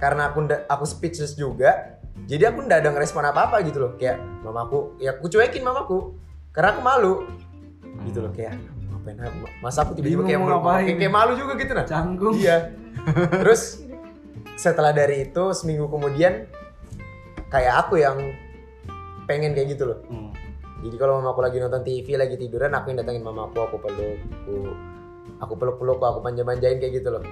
[0.00, 3.92] karena aku aku speechless juga jadi aku ndak ada ngerespon apa apa gitu loh.
[4.00, 6.16] Kayak mamaku ya aku cuekin mamaku
[6.52, 7.14] karena aku malu.
[8.04, 8.56] Gitu loh kayak
[8.90, 9.36] ngapain aku?
[9.60, 11.84] Masa aku tiba-tiba kayak malu kayak, kayak malu juga gitu nah.
[11.84, 12.34] Canggung.
[12.36, 12.72] Iya.
[13.44, 13.84] Terus
[14.56, 16.44] setelah dari itu seminggu kemudian
[17.48, 18.16] kayak aku yang
[19.24, 20.00] pengen kayak gitu loh.
[20.10, 20.30] Hmm.
[20.80, 24.56] jadi kalau mamaku lagi nonton TV lagi tiduran aku yang datengin mamaku aku peluk aku
[25.40, 27.24] aku peluk peluk aku manja manjain kayak gitu loh.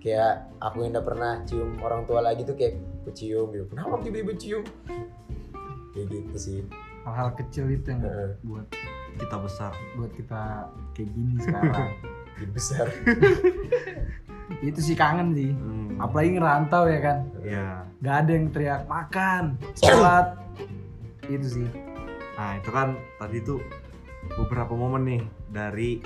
[0.00, 3.68] Kayak aku yang udah pernah cium orang tua lagi tuh kayak aku cium gitu.
[3.68, 4.64] Kenapa tiba-tiba cium?
[5.92, 6.58] Kayak gitu sih.
[7.04, 8.32] Hal-hal kecil itu yang Heeh.
[8.46, 8.66] buat
[9.20, 11.90] kita besar buat kita kayak gini sekarang.
[12.40, 12.86] Jadi besar.
[14.66, 15.52] Itu sih kangen sih.
[15.52, 16.00] Hmm.
[16.00, 17.18] apalagi ngerantau ya kan.
[17.44, 20.40] Ya nggak ada yang teriak makan sholat.
[21.28, 21.68] Itu sih.
[22.40, 23.60] Nah itu kan tadi tuh
[24.40, 26.00] beberapa momen nih dari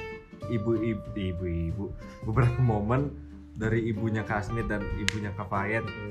[0.51, 1.85] ibu-ibu ibu-ibu
[2.27, 3.13] beberapa momen
[3.55, 6.11] dari ibunya Kasmit dan ibunya Kafayet Hmm,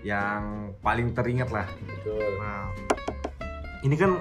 [0.00, 0.42] yang
[0.80, 2.72] paling teringat lah betul Nah,
[3.84, 4.16] ini kan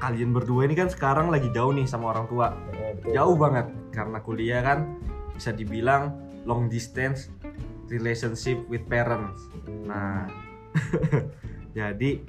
[0.00, 2.56] kalian berdua ini kan sekarang lagi jauh nih sama orang tua.
[2.72, 3.12] Heeh, betul.
[3.12, 4.96] Jauh banget karena kuliah kan
[5.36, 6.16] bisa dibilang
[6.48, 7.28] long distance
[7.92, 9.40] relationship with parents.
[9.68, 10.24] Hmm, Nah,
[11.76, 12.22] jadi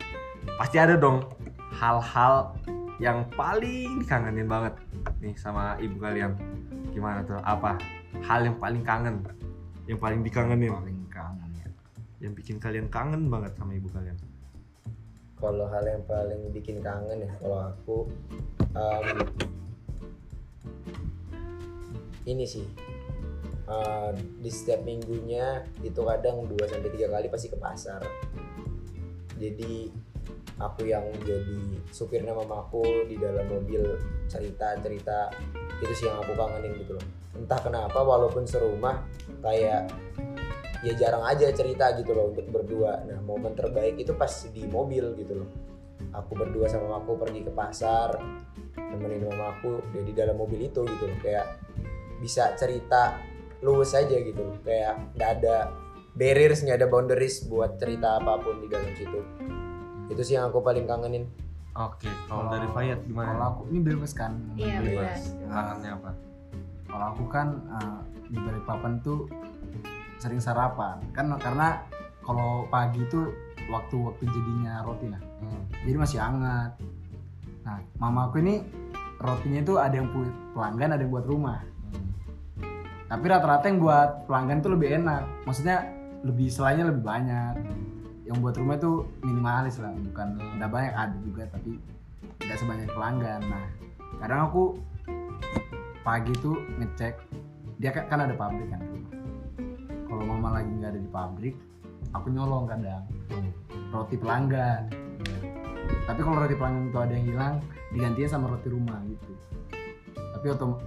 [0.59, 1.23] pasti ada dong
[1.71, 2.57] hal-hal
[2.99, 4.77] yang paling dikangenin banget
[5.23, 6.35] nih sama ibu kalian.
[6.91, 7.39] Gimana tuh?
[7.41, 7.79] Apa
[8.27, 9.23] hal yang paling kangen?
[9.87, 10.71] Yang paling dikangenin?
[10.71, 11.67] paling kangen ya
[12.21, 14.15] Yang bikin kalian kangen banget sama ibu kalian?
[15.41, 17.97] kalau hal yang paling bikin kangen ya kalau aku
[18.77, 19.05] em,
[22.29, 22.69] ini sih
[23.65, 28.05] eh, di setiap minggunya itu kadang 2 sampai tiga kali pasti ke pasar
[29.41, 29.89] jadi
[30.61, 33.97] aku yang jadi supirnya mamaku di dalam mobil
[34.29, 35.33] cerita cerita
[35.81, 37.05] itu sih yang aku kangenin gitu loh.
[37.33, 39.01] Entah kenapa walaupun serumah
[39.41, 39.89] kayak
[40.81, 43.01] ya jarang aja cerita gitu loh untuk berdua.
[43.05, 45.49] Nah momen terbaik itu pas di mobil gitu loh.
[46.13, 48.17] Aku berdua sama mamaku pergi ke pasar
[48.77, 51.17] nemenin mamaku dia di dalam mobil itu gitu loh.
[51.21, 51.57] Kayak
[52.21, 53.17] bisa cerita
[53.65, 54.57] luwes aja gitu loh.
[54.61, 55.57] Kayak nggak ada
[56.11, 59.19] barriers nggak ada boundaries buat cerita apa pun di dalam situ
[60.11, 61.25] itu sih yang aku paling kangenin
[61.71, 63.43] Oke, kalau dari Fayat kalau gimana?
[63.49, 65.31] aku ini bebas kan Iya, Bebas.
[65.31, 65.47] bebas.
[65.47, 66.11] Kangennya apa?
[66.85, 69.31] kalau aku kan eh, di Balikpapan tuh
[70.17, 71.79] sering sarapan kan karena
[72.21, 73.31] kalau pagi tuh
[73.65, 75.63] waktu-waktu jadinya roti lah Hmm.
[75.81, 76.71] jadi masih hangat
[77.61, 78.61] nah mamaku ini
[79.17, 82.11] rotinya itu ada yang buat pelanggan ada yang buat rumah Hmm.
[83.07, 85.87] tapi rata-rata yang buat pelanggan tuh lebih enak maksudnya
[86.21, 87.53] lebih selainnya lebih banyak
[88.31, 91.75] yang buat rumah itu minimalis lah bukan udah banyak ada juga tapi
[92.47, 93.43] nggak sebanyak pelanggan.
[93.43, 93.67] Nah
[94.23, 94.63] kadang aku
[96.07, 97.19] pagi tuh ngecek
[97.83, 98.79] dia kan, kan ada pabrik kan.
[100.07, 101.55] Kalau mama lagi nggak ada di pabrik
[102.15, 103.03] aku nyolong kadang.
[103.91, 104.87] Roti pelanggan.
[106.07, 107.55] Tapi kalau roti pelanggan itu ada yang hilang
[107.91, 109.31] digantinya sama roti rumah gitu.
[110.15, 110.79] Tapi otom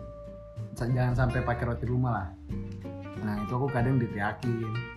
[0.73, 2.29] jangan sampai pakai roti rumah lah.
[3.21, 4.94] Nah itu aku kadang diteriakin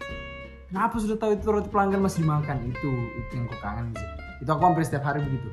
[0.70, 2.58] kenapa sudah tahu itu roti pelanggan masih dimakan.
[2.68, 4.08] Itu itu yang aku kangen sih.
[4.44, 5.50] Itu aku hampir setiap hari begitu.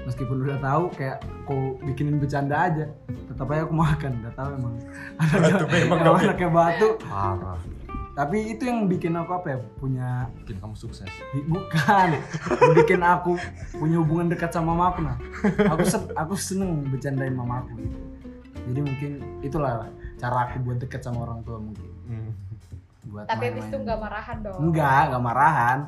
[0.00, 2.88] Meskipun udah tahu kayak aku bikinin bercanda aja
[3.28, 4.10] tetap aja aku makan.
[4.24, 4.74] Nggak tahu emang.
[5.44, 6.88] Batu memang anaknya batu.
[7.04, 7.58] Parah.
[8.10, 9.58] Tapi itu yang bikin aku apa ya?
[9.78, 10.08] Punya
[10.42, 11.08] bikin kamu sukses.
[11.46, 12.08] Bukan.
[12.76, 13.38] Bikin aku
[13.78, 15.16] punya hubungan dekat sama mamaku nah.
[15.72, 17.98] Aku se- aku seneng bercandain mamaku gitu.
[18.70, 19.88] Jadi mungkin itulah
[20.20, 21.88] cara aku buat dekat sama orang tua mungkin.
[22.10, 22.30] Hmm.
[23.10, 24.58] Buat Tapi habis itu nggak marahan dong.
[24.70, 25.78] enggak enggak marahan.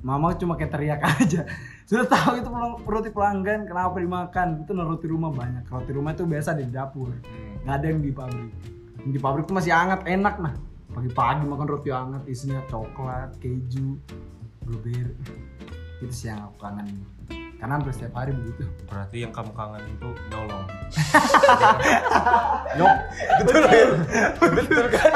[0.00, 1.46] Mama cuma kayak teriak aja.
[1.90, 2.48] Sudah tahu itu
[2.86, 4.64] roti pelanggan kenapa dimakan?
[4.64, 5.68] Itu nah, roti rumah banyak.
[5.68, 7.10] Roti rumah itu biasa di dapur.
[7.10, 7.62] Hmm.
[7.66, 8.52] nggak ada yang di pabrik.
[9.04, 10.54] Yang di pabrik itu masih hangat enak nah.
[10.90, 13.94] Pagi-pagi makan roti hangat isinya coklat keju
[14.66, 15.14] blueberry.
[16.02, 16.88] Itu sih yang aku kangen
[17.60, 18.64] karena hampir setiap hari begitu.
[18.88, 20.64] Berarti yang kamu kangen itu nyolong.
[22.78, 22.96] Nyop,
[23.38, 23.62] betul.
[23.68, 25.10] Ya betul kan?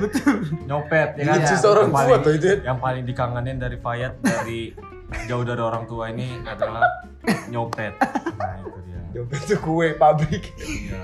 [0.00, 0.34] Betul.
[0.64, 1.24] Nyopet ya kan?
[1.28, 2.56] Iya, Lucu seorang Yang tua paling- tuh itu ya.
[2.64, 4.60] yang paling dikangenin dari Fayat dari
[5.26, 6.86] jauh dari orang tua ini adalah
[7.46, 7.92] nyopet.
[7.98, 9.00] Nah itu dia.
[9.12, 10.44] Dompet itu kue pabrik.
[10.56, 11.00] Iya.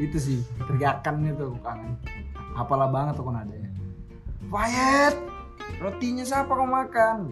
[0.00, 1.92] itu sih teriakan itu aku kangen.
[2.52, 3.68] Apalah banget aku nadanya
[4.48, 5.14] Wyatt
[5.78, 7.30] rotinya siapa kau makan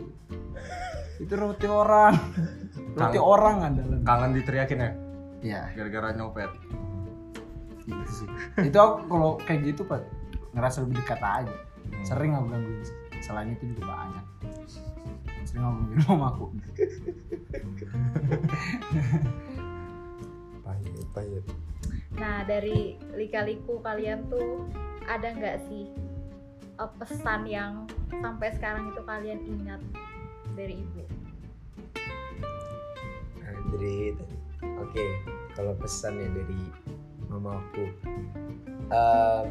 [1.18, 2.14] itu roti orang.
[2.98, 4.90] Roti Kang- orang andalan kangen diteriakin ya?
[5.42, 6.50] Ya gara-gara nyopet.
[7.86, 8.26] Itu sih.
[8.58, 10.02] Itu aku kalau kayak gitu pak
[10.56, 11.46] ngerasa lebih dekat aja.
[11.52, 12.04] Hmm.
[12.04, 12.82] sering aku gangguin.
[13.22, 14.24] Selain itu juga banyak.
[15.46, 16.44] Sering aku gangguin mamaku
[20.66, 21.44] pahit pahit.
[22.18, 24.66] Nah dari lika-liku kalian tuh
[25.06, 25.86] ada nggak sih
[26.78, 29.80] eh, pesan yang sampai sekarang itu kalian ingat
[30.58, 31.02] dari ibu?
[33.46, 34.10] Tadi.
[34.82, 35.06] Oke,
[35.54, 36.62] kalau pesannya dari
[37.30, 37.86] mamaku.
[38.90, 39.48] Em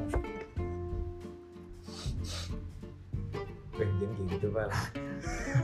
[3.78, 4.70] Weh, jangan kayak gitu, Pak.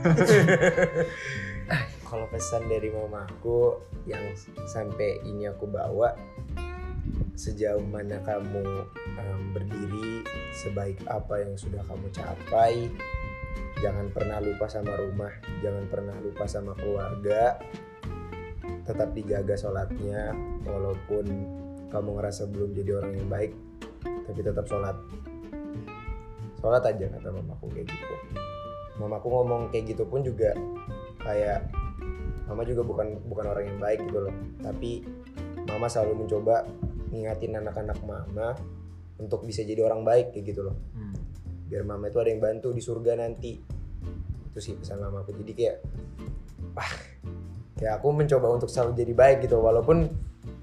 [2.08, 4.22] kalau pesan dari mamaku yang
[4.70, 6.14] sampai ini aku bawa
[7.34, 8.86] sejauh mana kamu
[9.18, 10.22] em, berdiri
[10.54, 12.86] sebaik apa yang sudah kamu capai
[13.82, 15.32] jangan pernah lupa sama rumah
[15.62, 17.58] jangan pernah lupa sama keluarga.
[18.84, 20.36] Tetap dijaga sholatnya
[20.68, 21.24] walaupun
[21.88, 23.52] kamu ngerasa belum jadi orang yang baik
[24.28, 24.96] tapi tetap sholat.
[26.60, 28.14] Sholat aja kata mamaku kayak gitu.
[29.00, 30.54] Mamaku ngomong kayak gitu pun juga
[31.24, 31.72] kayak
[32.44, 34.34] mama juga bukan bukan orang yang baik gitu loh.
[34.60, 35.04] Tapi
[35.68, 36.68] mama selalu mencoba
[37.12, 38.58] ngingatin anak-anak mama
[39.20, 40.76] untuk bisa jadi orang baik kayak gitu loh.
[40.96, 41.14] Hmm.
[41.68, 43.58] Biar mama itu ada yang bantu di surga nanti.
[44.52, 45.76] Itu sih pesan mamaku jadi kayak
[46.76, 46.92] wah
[47.78, 49.58] kayak aku mencoba untuk selalu jadi baik gitu.
[49.58, 50.08] Walaupun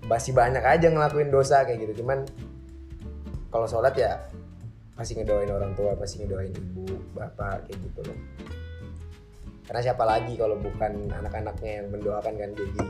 [0.08, 2.04] masih banyak aja ngelakuin dosa kayak gitu.
[2.04, 2.26] Cuman
[3.52, 4.18] kalau sholat ya
[4.96, 6.86] pasti ngedoain orang tua pasti ngedoain ibu
[7.18, 8.18] bapak kayak gitu loh.
[9.66, 12.84] Karena siapa lagi kalau bukan anak-anaknya yang mendoakan kan jadi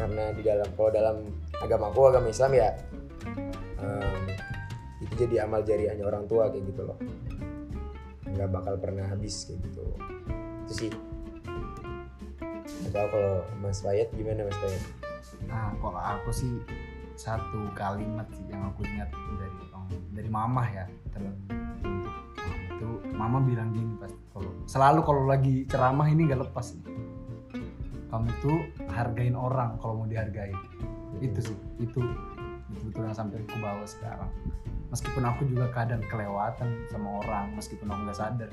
[0.00, 1.16] karena di dalam kalau dalam
[1.60, 2.72] agamaku agama Islam ya
[3.78, 4.20] em,
[5.00, 6.98] itu jadi amal jariahnya orang tua kayak gitu loh.
[8.28, 9.82] Nggak bakal pernah habis kayak gitu.
[10.68, 10.90] Itu sih.
[12.90, 15.00] Atau kalau Mas Fayat gimana Mas Fayat
[15.50, 16.52] nah kalau aku sih
[17.16, 19.56] satu kalimat sih yang aku ingat dari
[20.14, 21.36] dari mama ya terus
[22.70, 26.76] itu mama bilang gini pas kalau selalu kalau lagi ceramah ini nggak lepas
[28.10, 28.58] kamu tuh
[28.90, 30.54] hargain orang kalau mau dihargai
[31.20, 32.00] itu sih itu
[32.72, 34.30] betul-betul yang sampai aku bawa sekarang
[34.90, 38.50] meskipun aku juga kadang kelewatan sama orang meskipun aku nggak sadar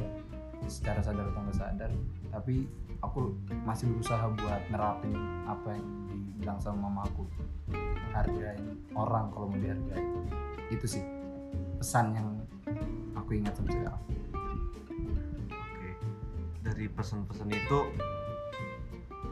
[0.65, 1.91] secara sadar atau nggak sadar
[2.33, 2.65] tapi
[3.01, 3.33] aku
[3.65, 7.25] masih berusaha buat nerapin apa yang dibilang sama mamaku
[8.17, 8.61] hargain
[8.97, 10.05] orang kalau mau dihargai.
[10.73, 11.03] Itu sih
[11.77, 12.27] pesan yang
[13.13, 14.03] aku ingat sampai sekarang.
[15.53, 15.89] Oke.
[16.65, 17.79] Dari pesan-pesan itu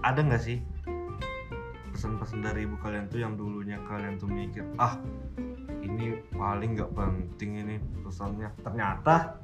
[0.06, 0.62] ada nggak sih
[1.96, 5.00] pesan-pesan dari ibu kalian tuh yang dulunya kalian tuh mikir ah
[5.86, 8.50] ini paling nggak penting ini pesannya.
[8.66, 9.38] Ternyata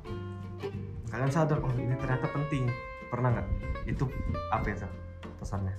[1.14, 2.66] kalian sadar oh ini ternyata penting.
[3.14, 3.48] Pernah nggak?
[3.86, 4.10] Itu
[4.50, 4.92] apa ya Sal,
[5.38, 5.76] pesannya?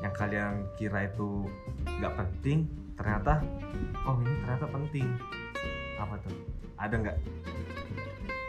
[0.00, 1.44] Yang kalian kira itu
[2.00, 3.44] nggak penting ternyata
[4.08, 5.06] oh ini ternyata penting.
[6.00, 6.32] Apa tuh?
[6.80, 7.18] Ada nggak?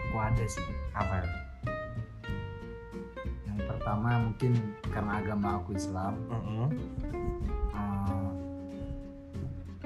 [0.07, 0.63] Aku ada sih.
[0.95, 1.15] Apa?
[1.19, 1.27] Yang
[3.47, 4.51] yang pertama mungkin
[4.87, 6.13] karena agama aku Islam.
[6.31, 6.67] Mm-mm.
[7.75, 8.29] eh,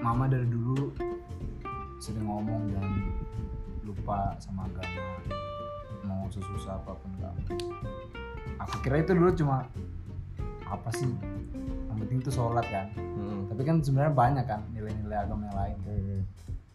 [0.02, 0.90] mama dari dulu
[2.02, 2.94] sering ngomong jangan
[3.82, 5.06] lupa sama agama
[6.02, 7.34] mau sesusah apa pun enggak
[8.58, 9.70] aku kira itu dulu cuma
[10.66, 11.06] apa sih
[11.88, 13.48] yang penting itu sholat kan Mm-mm.
[13.48, 16.22] tapi kan sebenarnya banyak kan nilai-nilai agama yang lain Hmm.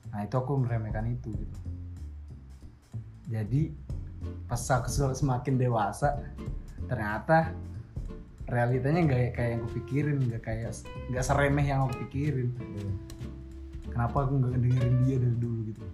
[0.09, 1.59] nah itu aku meremehkan itu gitu
[3.27, 3.75] jadi
[4.47, 6.23] pas aku se- semakin dewasa
[6.87, 7.51] ternyata
[8.47, 10.71] realitanya nggak kayak yang aku pikirin nggak kayak
[11.11, 12.95] nggak seremeh yang aku pikirin Hmm.
[13.97, 15.85] Kenapa aku nggak dengerin dia dari dulu gitu?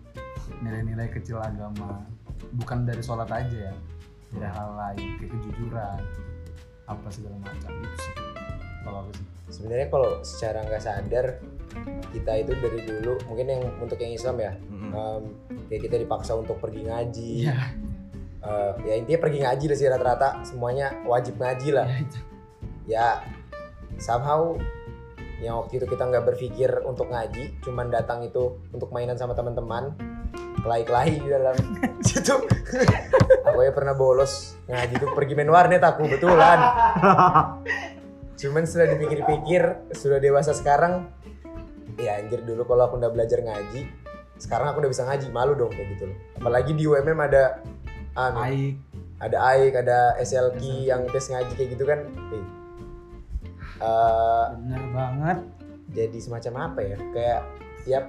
[0.58, 2.02] Nilai-nilai kecil agama.
[2.58, 3.74] Bukan dari sholat aja ya.
[4.34, 5.98] Dari hal lain kayak kejujuran
[6.90, 7.70] apa segala macam.
[7.78, 8.14] Itu sih.
[8.82, 9.26] Kalau aku sih.
[9.54, 11.26] Sebenarnya kalau secara nggak sadar
[12.10, 14.92] kita itu dari dulu mungkin yang untuk yang Islam ya Mm-mm.
[14.92, 15.22] em,
[15.70, 17.32] kayak kita dipaksa untuk pergi ngaji.
[17.46, 17.58] Iya.
[18.42, 20.42] Eh, ya intinya pergi ngaji lah sih rata-rata.
[20.42, 21.86] Semuanya wajib ngaji lah.
[21.86, 22.10] Iya,
[22.90, 23.06] ya
[24.02, 24.58] somehow
[25.42, 29.92] yang waktu itu kita nggak berpikir untuk ngaji cuman datang itu untuk mainan sama teman-teman.
[30.62, 31.56] Kelahi-kelahi di dalam
[32.06, 32.38] situ.
[33.50, 34.54] Aku ya pernah bolos.
[34.70, 36.58] Ngaji tuh pergi main warnet aku betulan.
[38.38, 41.10] Cuman setelah dipikir-pikir sudah dewasa sekarang
[41.98, 43.84] ya anjir dulu kalau aku udah belajar ngaji
[44.40, 46.18] sekarang aku udah bisa ngaji malu dong kayak gitu loh.
[46.40, 47.62] Apalagi di UMM ada
[48.16, 48.74] anu, baik
[49.22, 52.10] ada AIK, ada SLQ yang tes ngaji kayak gitu kan.
[52.34, 52.44] Eh,
[53.82, 55.38] eh, bener banget
[55.92, 56.96] jadi semacam apa ya?
[57.10, 57.42] Kayak
[57.82, 58.00] ya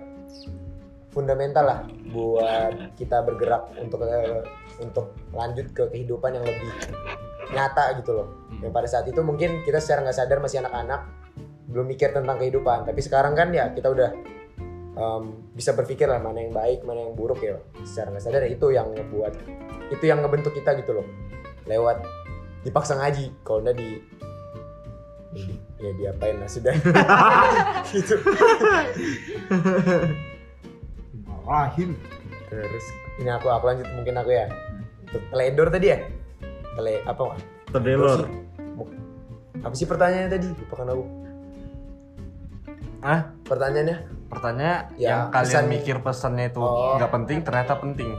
[1.14, 4.42] fundamental lah buat kita bergerak untuk eh,
[4.82, 6.70] untuk lanjut ke kehidupan yang lebih
[7.54, 8.28] nyata gitu loh.
[8.62, 11.06] Yang pada saat itu mungkin kita secara nggak sadar masih anak-anak
[11.70, 12.86] belum mikir tentang kehidupan.
[12.90, 14.10] Tapi sekarang kan ya kita udah
[14.98, 17.62] em, bisa berpikir lah mana yang baik, mana yang buruk ya.
[17.86, 19.34] Secara nggak sadar ya itu yang ngebuat
[19.94, 21.08] itu yang ngebentuk kita gitu loh.
[21.70, 22.02] Lewat
[22.66, 24.33] dipaksa ngaji, kalau enggak di di-
[25.78, 26.74] ya diapain lah sudah.
[27.90, 28.16] Gitu.
[31.44, 32.00] Rahim
[32.48, 32.86] terus
[33.18, 34.46] ini aku aku lanjut mungkin aku ya.
[35.30, 36.00] Teledor tadi ya?
[36.74, 37.38] Tele apa.
[38.74, 38.90] Mu-
[39.60, 39.86] apa sih?
[39.86, 40.48] Pertanyaannya tadi?
[40.50, 41.04] Lupakan aku.
[43.00, 43.98] Ah, pertanyaannya?
[44.26, 46.98] Pertanyaan Ya, yang kalian pesan- mikir pesannya itu Oh.
[46.98, 48.10] nggak penting ternyata penting.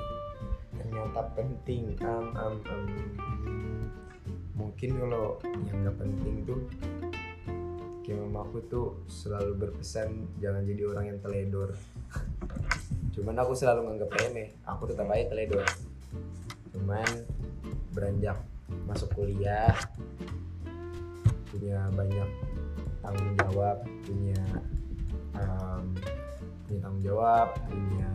[0.73, 1.83] ternyata penting.
[2.01, 2.83] Am, am, am.
[4.55, 6.61] Mungkin kalau yang nggak penting tuh
[8.05, 11.73] kayak mama aku tuh selalu berpesan jangan jadi orang yang teledor.
[13.15, 15.65] Cuman aku selalu nganggap remeh aku tetap aja teledor.
[16.75, 17.09] Cuman
[17.97, 18.39] beranjak
[18.85, 19.73] masuk kuliah
[21.49, 22.29] punya banyak
[22.99, 24.43] tanggung jawab punya
[25.39, 25.95] am,
[26.67, 28.11] punya tanggung jawab punya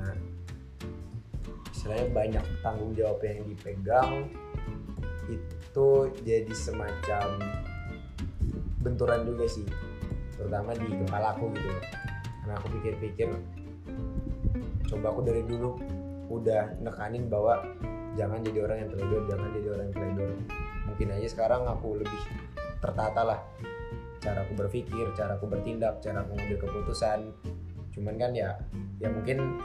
[1.71, 4.28] istilahnya banyak tanggung jawab yang dipegang
[5.30, 5.88] itu
[6.26, 7.38] jadi semacam
[8.82, 9.68] benturan juga sih.
[10.36, 11.70] Terutama di kepala aku gitu.
[12.44, 13.30] Karena aku pikir-pikir
[14.89, 15.78] coba aku dari dulu
[16.34, 17.62] udah nekanin bahwa
[18.18, 20.30] jangan jadi orang yang teledor jangan jadi orang yang teledor.
[20.89, 22.22] Mungkin aja sekarang aku lebih
[22.80, 23.39] tertata lah
[24.20, 27.20] cara aku berpikir cara aku bertindak cara aku ngambil keputusan.
[27.94, 28.58] Cuman kan ya
[29.00, 29.60] ya mungkin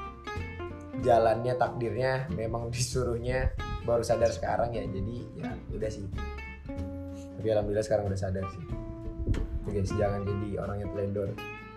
[1.03, 3.51] jalannya takdirnya memang disuruhnya
[3.85, 6.05] baru sadar sekarang ya jadi ya udah sih.
[7.37, 8.65] Tapi alhamdulillah sekarang udah sadar sih.
[9.65, 11.29] Oke guys jangan jadi orang yang teledor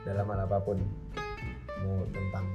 [0.04, 0.78] dalam hal apa pun.
[1.78, 2.46] Mau tentang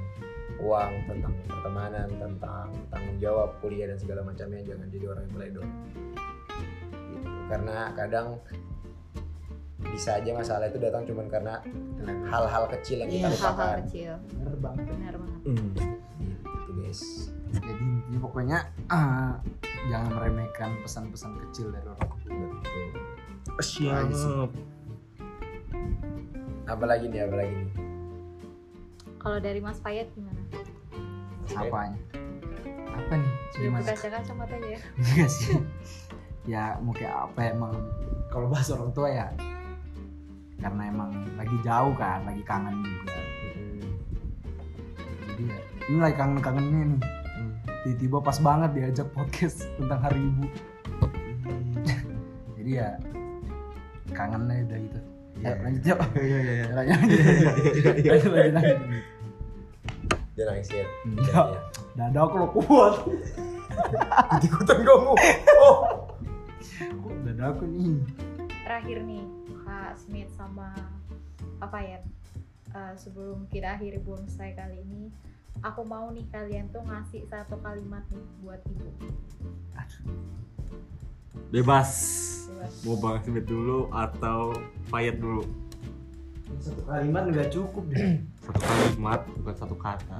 [0.57, 5.65] uang tentang pertemanan tentang tanggung jawab kuliah dan segala macamnya jangan jadi orang yang teledor.
[7.03, 7.29] Gitu.
[7.43, 8.27] karena kadang
[9.83, 11.59] bisa aja masalah itu datang cuman karena
[12.25, 13.77] hal-hal kecil yang kita Iya, hal-hal lupakan.
[13.83, 14.11] kecil.
[14.31, 14.85] Bener banget.
[14.87, 15.39] Benar banget.
[16.47, 17.01] Gitu guys
[17.63, 18.57] jadi intinya pokoknya
[18.91, 19.39] ah,
[19.87, 23.13] jangan meremehkan pesan-pesan kecil dari orang betul
[23.61, 24.49] Siap.
[26.63, 27.69] apa lagi nih apa lagi nih?
[29.21, 30.41] Kalau dari Mas Payet gimana?
[31.53, 31.99] Apanya?
[32.91, 33.31] Apa nih?
[33.53, 34.79] Sudah gimana buka kacamata ya?
[34.99, 35.59] Enggak sih.
[36.49, 37.73] Ya mau kayak apa emang?
[38.33, 39.27] Kalau bahasa orang tua ya
[40.63, 43.19] karena emang lagi jauh kan lagi kangen juga.
[45.29, 45.59] Jadi ya
[45.91, 47.22] ini lagi kangen kangennya nih
[47.83, 50.45] tiba-tiba pas banget diajak podcast tentang hari ibu
[52.55, 52.89] jadi ya
[54.11, 55.11] kangennya udah gitu ya
[55.43, 55.53] Iya.
[55.59, 56.65] lanjut yuk Iya iya iya.
[56.77, 58.79] lanjut lanjut lanjut lanjut
[60.33, 60.85] Jangan nangis ya.
[61.05, 61.47] Enggak.
[61.93, 62.95] dada aku lo kuat
[64.49, 65.13] Ikutan kamu.
[65.61, 65.77] Oh.
[67.21, 68.01] Dada aku nih
[68.63, 69.21] terakhir nih
[69.61, 70.71] Kak Smith sama
[71.59, 71.99] apa ya
[72.73, 75.11] eh, sebelum kita akhiri bonsai kali ini
[75.61, 78.87] aku mau nih kalian tuh ngasih satu kalimat nih buat ibu
[81.53, 81.89] Bebas.
[82.49, 84.57] Coba Mau Bang Smith dulu atau
[84.89, 85.45] Fayet dulu?
[86.57, 88.17] Satu kalimat nggak cukup deh.
[88.43, 90.19] Satu kalimat, bukan satu kata.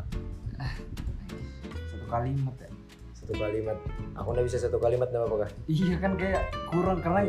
[1.90, 2.70] Satu kalimat ya.
[3.18, 3.78] Satu kalimat.
[4.16, 5.48] Aku nggak bisa satu kalimat nggak apa-apa?
[5.68, 7.22] Iya kan kayak kurang karena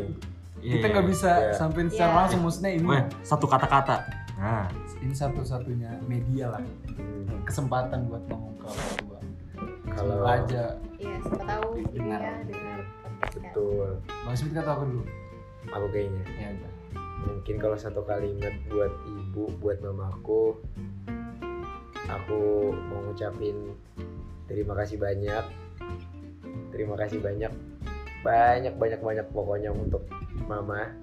[0.61, 1.53] Iya, kita nggak bisa Iya.
[1.53, 2.17] sampein secara Iya.
[2.25, 2.85] langsung maksudnya ini.
[2.87, 4.24] Weh, satu kata-kata.
[4.35, 4.67] Nah,
[4.99, 6.63] Ini satu-satunya media lah
[7.47, 9.19] kesempatan buat ngomong ke orang tua.
[9.95, 10.63] Kalau aja
[10.99, 12.19] iya siapa tahu Dengar.
[12.19, 12.79] ya dengar
[13.31, 13.89] betul,
[14.27, 15.03] Bang Smith kata aku dulu.
[15.71, 16.23] aku kayaknya.
[16.35, 16.71] Ya udah.
[17.25, 20.59] Mungkin kalau satu kalimat buat ibu, buat mamaku,
[22.05, 22.41] aku
[22.91, 23.73] mau ngucapin
[24.45, 25.45] terima kasih banyak,
[26.69, 27.49] terima kasih banyak,
[28.21, 30.05] banyak banyak banyak pokoknya untuk
[30.45, 30.93] mama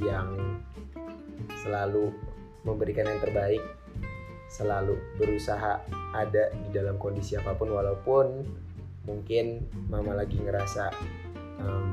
[0.00, 0.32] yang
[1.60, 2.14] selalu
[2.66, 3.62] memberikan yang terbaik,
[4.48, 5.84] selalu berusaha
[6.16, 8.26] ada di dalam kondisi apa pun walaupun
[9.04, 10.92] mungkin mama lagi ngerasa
[11.60, 11.88] em,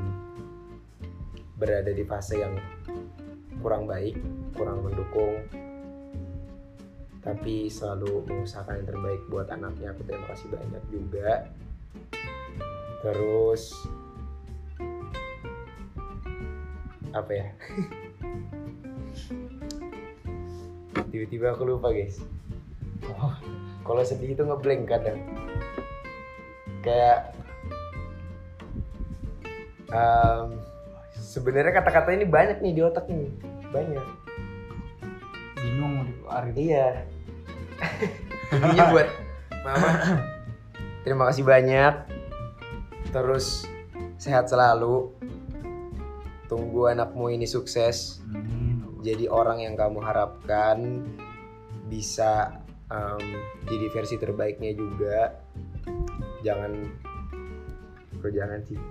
[1.55, 2.55] berada di fase yang
[3.59, 4.19] kurang baik,
[4.55, 5.41] kurang mendukung,
[7.25, 9.97] tapi selalu mengusahakan yang terbaik buat anaknya.
[9.97, 11.49] Aku terima kasih banyak juga.
[13.01, 13.73] Terus
[17.15, 17.47] apa ya?
[21.15, 22.19] Tiba-tiba aku lupa guys.
[23.07, 23.31] Oh,
[23.87, 25.23] Kalau sedih itu ngeblank kadang.
[26.83, 27.31] Kayak
[29.95, 30.59] em,
[31.15, 33.31] sebenarnya kata-kata ini banyak nih di otak nih,
[33.71, 34.03] banyak.
[35.55, 36.55] bingung mau dikeluarin.
[36.59, 36.87] Iya.
[38.51, 39.07] Intinya buat
[39.63, 39.89] mama.
[41.07, 41.93] Terima kasih banyak.
[43.15, 43.63] Terus
[44.19, 45.15] sehat selalu.
[46.51, 48.19] Tunggu anakmu ini sukses.
[49.05, 51.05] Jadi orang yang kamu harapkan
[51.85, 53.21] bisa em,
[53.69, 55.29] jadi versi terbaiknya juga.
[56.41, 56.73] Jangan
[58.17, 58.81] kok jangan sih.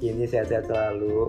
[0.00, 1.28] Ini sehat-sehat selalu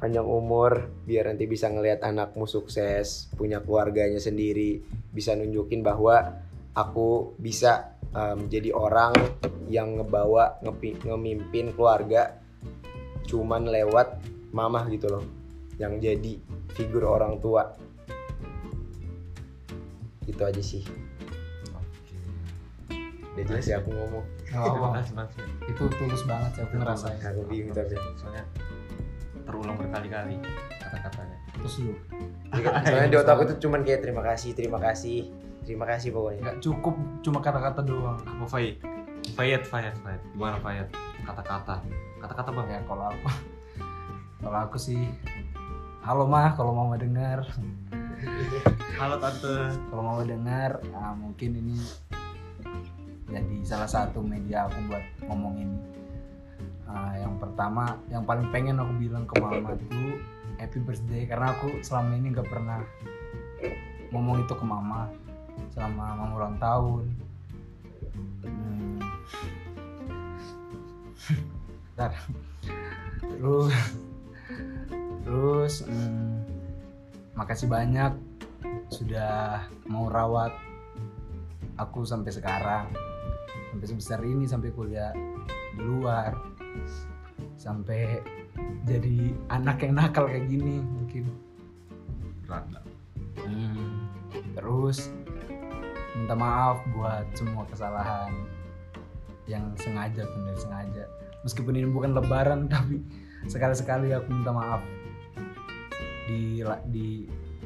[0.00, 4.82] panjang umur biar nanti bisa ngelihat anakmu sukses punya keluarganya sendiri
[5.14, 6.42] bisa nunjukin bahwa
[6.74, 9.14] aku bisa em, jadi orang
[9.70, 10.58] yang ngebawa
[11.06, 12.34] ngemimpin keluarga
[13.30, 14.18] cuman lewat
[14.50, 15.41] mamah gitu loh
[15.80, 16.40] yang jadi
[16.76, 17.72] figur orang tua
[20.28, 20.84] itu aja sih
[23.32, 24.24] udah jelas ya aku ngomong
[25.08, 25.32] Smith.
[25.64, 27.16] Itu tulus banget sih aku ngerasain.
[27.24, 28.44] aku bingung tapi Soalnya
[29.48, 30.36] terulang berkali-kali
[30.76, 31.36] kata-katanya.
[31.56, 31.92] Terus lu
[32.84, 35.32] soalnya di otakku tuh cuman kayak terima kasih terima kasih
[35.64, 36.94] terima kasih pokoknya nggak cukup
[37.24, 38.20] cuma kata-kata doang.
[38.20, 38.76] Apa Fayet?
[39.32, 40.22] Fayet, Fayet, Fayet.
[40.36, 40.88] Gimana Fayet?
[41.24, 41.80] Kata-kata.
[42.20, 42.68] Kata-kata Bang.
[42.68, 43.28] Ya kalau aku
[44.44, 45.08] kalau aku sih
[46.02, 47.46] halo mah kalau mama dengar
[48.98, 49.54] Halo Tante.
[49.90, 51.78] kalau mama dengar ah, mungkin ini
[53.26, 55.78] jadi salah satu media aku buat ngomong ini
[56.92, 60.20] Ah, yang pertama yang paling pengen aku bilang ke mama tuh
[60.60, 62.84] happy birthday karena aku selama ini nggak pernah
[64.12, 65.08] ngomong itu ke mama
[65.72, 67.04] selama mama ulang tahun
[68.42, 68.98] Hmm.
[73.22, 73.72] Terus
[75.22, 76.44] terus hmm,
[77.38, 78.12] makasih banyak
[78.92, 80.52] sudah mau rawat
[81.80, 82.86] aku sampai sekarang.
[83.72, 85.12] Sampai sebesar ini sampai kuliah
[85.74, 86.36] di luar.
[87.56, 88.20] Sampai
[88.84, 91.32] jadi anak yang nakal kayak gini mungkin.
[92.44, 92.68] Berat.
[93.40, 94.12] Hmm,
[94.52, 95.08] terus
[96.12, 98.36] minta maaf buat semua kesalahan
[99.48, 101.04] yang sengaja dari sengaja.
[101.42, 103.00] Meskipun ini bukan lebaran tapi
[103.46, 104.82] sekali-sekali aku minta maaf
[106.30, 107.06] di di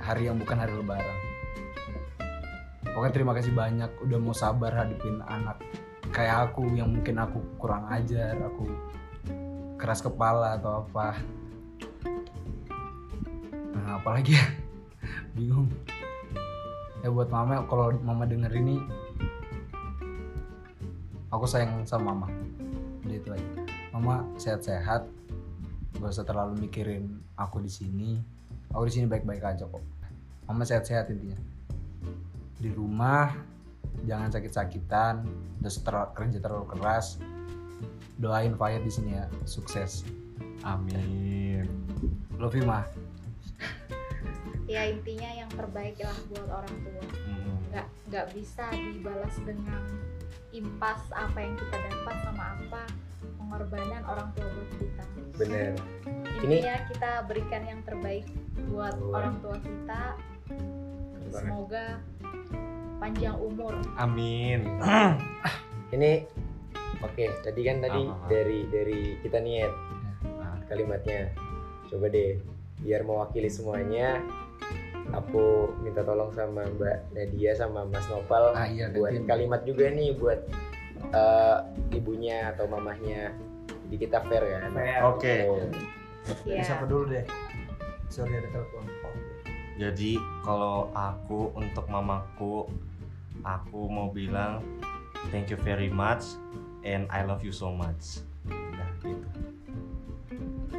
[0.00, 1.18] hari yang bukan hari lebaran.
[2.96, 5.60] Pokoknya terima kasih banyak udah mau sabar hadipin anak
[6.16, 8.64] kayak aku yang mungkin aku kurang ajar aku
[9.76, 11.20] keras kepala atau apa.
[13.76, 14.44] Nah apalagi ya?
[15.36, 15.68] Bingung.
[17.04, 18.80] Ya buat mama kalau mama denger ini
[21.28, 22.32] aku sayang sama mama.
[23.04, 23.50] Udah itu aja.
[23.92, 25.04] Mama sehat-sehat
[25.98, 28.20] gak usah terlalu mikirin aku di sini.
[28.72, 29.82] Aku di sini baik-baik aja kok.
[30.46, 31.38] Mama sehat-sehat intinya.
[32.60, 33.32] Di rumah
[34.04, 35.26] jangan sakit-sakitan.
[35.64, 37.18] Terus ter- kerja terlalu keras.
[38.16, 39.26] Doain Fayet di sini ya.
[39.48, 40.06] Sukses.
[40.66, 41.68] Amin.
[42.36, 42.84] love you mah
[44.66, 47.04] ya intinya yang terbaik lah buat orang tua.
[47.30, 47.58] Mm.
[47.70, 49.82] nggak nggak bisa dibalas dengan
[50.50, 52.82] impas apa yang kita dapat sama apa
[53.46, 55.04] pengorbanan orang tua buat kita.
[55.38, 55.72] Bener.
[56.42, 58.26] Intinya kita berikan yang terbaik
[58.66, 59.14] buat Betul.
[59.14, 60.02] orang tua kita.
[61.30, 61.86] Semoga
[62.98, 63.78] panjang umur.
[63.94, 64.66] Amin.
[65.94, 66.26] ini
[66.98, 68.26] oke tadi kan tadi Apa, apa?
[68.26, 69.72] dari dari kita niat
[70.26, 71.30] Nah, kalimatnya.
[71.86, 72.42] Coba deh
[72.82, 74.18] biar mewakili semuanya
[75.14, 80.18] aku minta tolong sama Mbak Nadia sama Mas Nopal Ah, iya, buat kalimat juga nih
[80.18, 80.42] buat
[80.98, 81.58] eh,
[81.92, 83.32] ibunya atau mamahnya
[83.86, 84.70] jadi kita fair kan
[85.06, 85.34] Oke.
[85.46, 85.62] Oh,
[86.26, 86.62] Dari Iya.
[86.66, 87.22] siapa dulu deh
[88.10, 88.82] sorry ada telepon
[89.76, 92.64] Jadi kalau aku untuk mamaku
[93.44, 94.64] aku mau bilang
[95.28, 96.24] thank you very much
[96.80, 98.24] and I love you so much.
[98.48, 99.28] Udah gitu.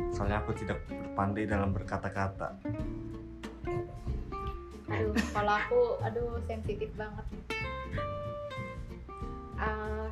[0.10, 2.58] Soalnya aku tidak berpandai dalam berkata-kata.
[4.88, 7.26] aduh kalau aku aduh sensitif banget
[9.58, 10.10] Ah,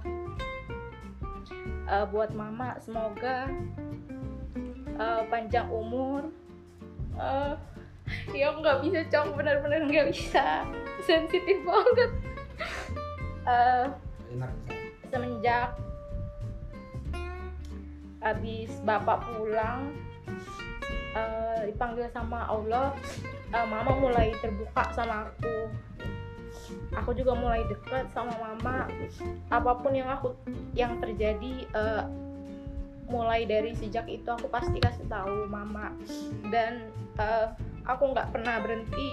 [1.90, 3.50] eh, buat mama semoga
[4.98, 6.28] eh, panjang umur.
[7.16, 7.54] Eh,
[8.34, 10.66] ya nggak bisa cong benar-benar nggak bisa.
[11.06, 12.12] Sensitif banget.
[13.46, 14.52] Enak.
[15.14, 15.70] semenjak
[18.26, 19.94] habis bapak pulang
[21.14, 22.92] eh, dipanggil sama Allah
[23.54, 25.70] eh, mama mulai terbuka sama aku
[26.96, 28.90] aku juga mulai dekat sama mama.
[29.52, 30.34] Apa pun yang aku
[30.74, 32.04] yang terjadi eh,
[33.06, 35.94] mulai dari sejak itu aku pasti kasih tahu mama.
[36.50, 36.90] Dan
[37.20, 37.48] eh,
[37.86, 39.10] aku nggak pernah berhenti.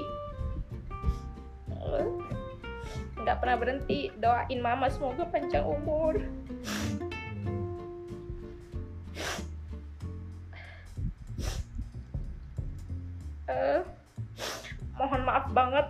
[3.22, 4.10] Nggak pernah berhenti.
[4.18, 6.18] Doain mama semoga panjang umur.
[13.52, 13.80] Eh,
[14.96, 15.86] mohon maaf banget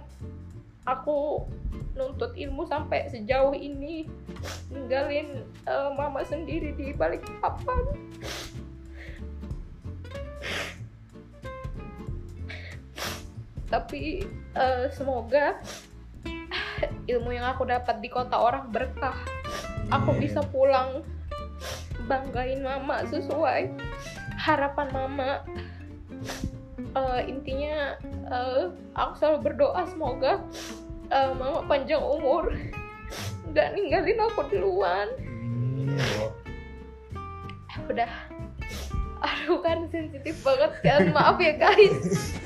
[0.82, 1.46] aku
[1.94, 4.08] nuntut ilmu sampai sejauh ini
[4.72, 7.78] ninggalin eh, mama sendiri di balik papan.
[13.70, 14.26] Tapi
[14.56, 15.60] eh, semoga
[17.06, 19.16] ilmu yang aku dapat di kota orang berkah.
[19.92, 21.04] Aku bisa pulang
[22.08, 23.70] banggain mama sesuai
[24.40, 25.46] harapan mama
[26.92, 27.96] Eh, intinya
[28.28, 28.62] eh,
[28.92, 30.44] aku selalu berdoa semoga
[31.08, 32.52] eh, mama panjang umur
[33.52, 35.08] nggak ninggalin aku duluan.
[37.88, 38.12] Udah.
[39.22, 41.00] Aduh kan sensitif banget kan.
[41.14, 42.36] Maaf ya guys.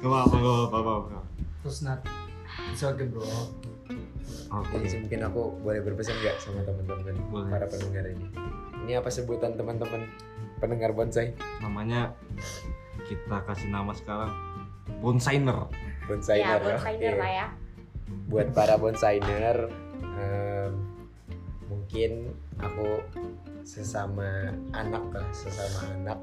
[0.00, 1.18] Gak apa-apa, gak apa-apa, apa-apa.
[1.60, 2.00] terus nat?
[2.72, 3.24] It's okay bro?
[4.50, 4.74] Oke.
[4.82, 8.26] Jadi mungkin aku boleh berpesan nggak sama teman-teman para pendengar ini?
[8.86, 10.08] Ini apa sebutan teman-teman
[10.58, 11.36] pendengar bonsai?
[11.62, 12.16] Namanya
[13.10, 14.30] kita kasih nama sekarang
[15.02, 15.66] Bonsainer.
[16.06, 17.10] bonsainer ya buat Oke.
[17.18, 17.46] lah ya
[18.30, 19.66] buat para bonsainer
[20.02, 20.72] em,
[21.66, 22.30] mungkin
[22.62, 23.02] aku
[23.66, 26.18] sesama anak lah sesama anak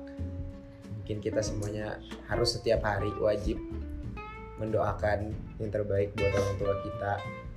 [0.99, 3.59] mungkin kita semuanya harus setiap hari wajib
[4.59, 7.13] mendoakan yang terbaik buat orang tua kita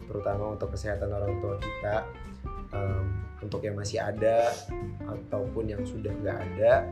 [0.06, 1.94] terutama untuk kesehatan orang tua kita
[2.74, 3.04] em,
[3.42, 4.54] untuk yang masih ada
[5.06, 6.86] ataupun yang sudah nggak ada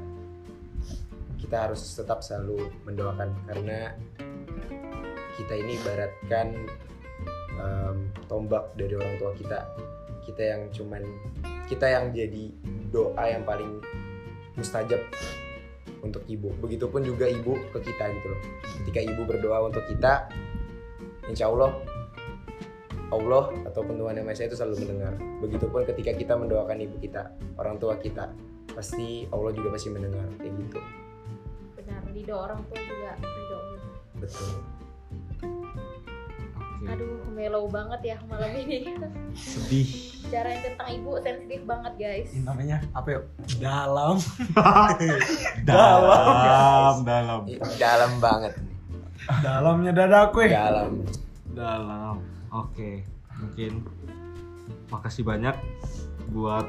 [1.38, 3.94] kita harus tetap selalu mendoakan karena
[5.38, 6.46] kita ini ibaratkan
[7.56, 9.58] em, tombak dari orang tua kita.
[10.26, 11.02] Kita yang cuman
[11.70, 12.44] kita yang jadi
[12.90, 13.80] doa yang paling
[14.58, 15.00] mustajab
[16.02, 16.50] untuk ibu.
[16.58, 18.42] Begitupun juga ibu ke kita gitu loh.
[18.82, 20.28] Ketika ibu berdoa untuk kita
[21.30, 21.72] insya Allah
[23.08, 25.14] Allah atau Tuhan yang Maha itu selalu mendengar.
[25.40, 28.28] Begitupun ketika kita mendoakan ibu kita orang tua kita
[28.74, 30.78] pasti Allah juga pasti mendengar kayak gitu
[32.12, 33.58] ridho orang tua juga ridho.
[34.18, 34.50] Betul.
[36.78, 36.94] Oke.
[36.94, 38.86] aduh mellow banget ya malam ini.
[39.34, 39.88] Sedih.
[40.28, 42.30] bicarain tentang ibu sensitif banget guys.
[42.30, 43.24] Ini namanya apa yuk?
[43.58, 44.16] Dalam.
[45.68, 48.54] Dalam, dalam, Ih, dalam banget
[49.44, 50.50] dalamnya dadaku ya?
[50.68, 50.92] Dalam.
[51.52, 52.16] Dalam.
[52.54, 53.04] Oke,
[53.36, 53.84] mungkin
[54.88, 55.54] makasih banyak
[56.32, 56.64] buat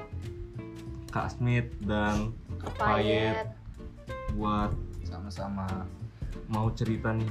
[1.09, 2.35] Kak Smith dan
[2.75, 3.55] Payet
[4.35, 4.75] buat
[5.09, 5.65] sama-sama
[6.47, 7.29] mau cerita nih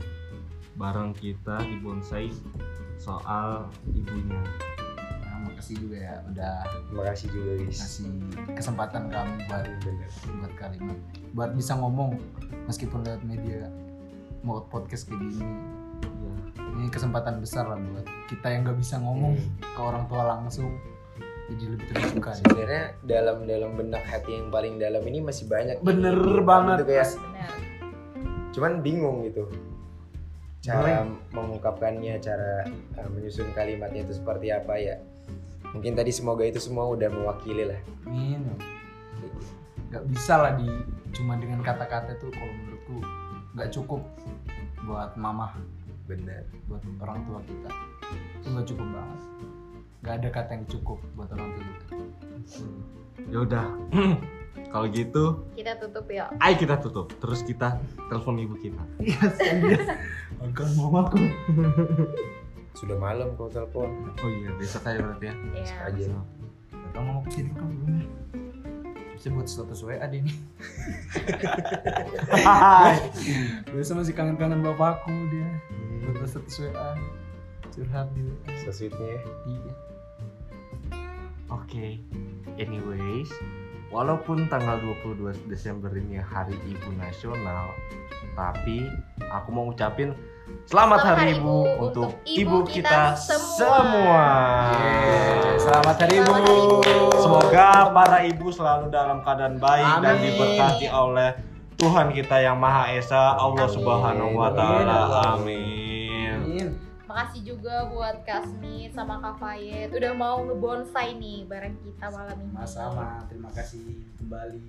[0.74, 2.30] bareng kita di bonsai
[2.96, 4.38] soal ibunya.
[5.22, 6.56] nah, makasih juga ya udah
[6.86, 8.10] terima kasih juga guys ngasih
[8.54, 10.98] kesempatan kami buat bener buat kalimat
[11.32, 12.18] buat bisa ngomong
[12.66, 13.70] meskipun lewat media
[14.40, 15.46] mau podcast kayak gini
[16.58, 20.78] Ya, ini kesempatan besar lah buat kita yang nggak bisa ngomong ke orang tua langsung
[21.48, 22.36] jadi lebih terbuka ya.
[22.38, 26.44] sebenarnya dalam dalam benak hati yang paling dalam ini masih banyak Bener ini.
[26.44, 26.76] banget.
[26.78, 27.50] Itu kayak benar
[28.58, 29.46] cuman bingung gitu.
[30.58, 32.66] Cara mengungkapkannya cara
[32.98, 34.98] uh, menyusun kalimatnya itu seperti apa ya?
[35.70, 37.80] Mungkin tadi semoga itu semua udah mewakili lah.
[38.10, 38.42] Amin.
[39.88, 40.68] nggak bisa lah di
[41.16, 43.00] cuma dengan kata-kata tuh kalau menurutku
[43.56, 44.02] nggak cukup
[44.82, 45.54] buat mama
[46.10, 46.42] benar.
[46.66, 47.70] Buat orang tua kita.
[48.42, 49.20] Itu nggak cukup banget.
[50.02, 52.17] Nggak ada kata yang cukup buat orang tua kita
[53.28, 53.66] Ya udah.
[54.68, 56.28] Kalau gitu, Kita tutup ya.
[56.44, 57.08] ayo kita tutup.
[57.16, 57.80] Terus kita
[58.12, 58.84] telepon ibu kita.
[59.00, 59.80] iya serius
[60.44, 61.16] Agak mamaku
[62.76, 64.12] Sudah malam kau telepon.
[64.20, 65.34] Oh iya, besok aja berarti ya.
[65.56, 65.74] Iya.
[65.88, 66.20] Aja.
[66.92, 68.04] Gak mau tidur kan belum
[69.18, 70.30] bisa buat status WA deh nih
[73.74, 75.58] biasa masih kangen-kangen bapakku dia
[76.06, 76.94] buat buat status WA
[77.74, 79.18] curhat di WA ya.
[79.50, 79.74] iya
[81.48, 81.96] Oke.
[82.60, 83.32] Anyways,
[83.88, 87.72] walaupun tanggal 22 Desember ini hari Ibu Nasional,
[88.36, 88.84] tapi
[89.32, 90.12] aku mau ngucapin
[90.68, 91.56] selamat, hari Ibu
[91.88, 94.26] untuk ibu kita, semua.
[94.76, 97.16] Yeay, selamat hari ibu Selamat hari Ibu.
[97.16, 100.24] Semoga para ibu selalu dalam keadaan baik dan Amin.
[100.28, 101.30] diberkati oleh
[101.78, 103.76] Tuhan kita yang Maha Esa, Allah Amin.
[103.78, 104.98] Subhanahu wa taala.
[105.38, 105.87] Amin
[107.18, 112.54] makasih juga buat Kasmi sama Kak Fayet udah mau ngebonsai nih bareng kita malam ini.
[112.54, 114.62] Mas sama terima kasih kembali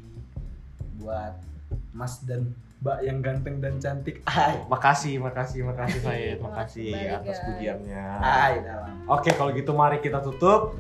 [0.98, 1.38] buat
[1.94, 4.26] Mas dan Mbak yang ganteng dan cantik.
[4.26, 4.66] Ay.
[4.66, 6.90] Makasih, makasih, makasih Fayet, makasih
[7.22, 8.08] atas pujiannya.
[8.18, 8.66] Hai.
[9.06, 10.74] Oke, kalau gitu mari kita tutup.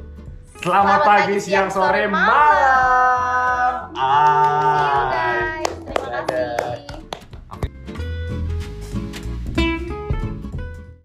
[0.65, 2.17] Selamat, Selamat pagi, siang, sore, malam.
[2.17, 3.73] malam.
[3.93, 5.61] Ay.
[5.61, 5.85] See you.
[5.85, 6.57] Terima Dadah.
[6.57, 6.88] kasih.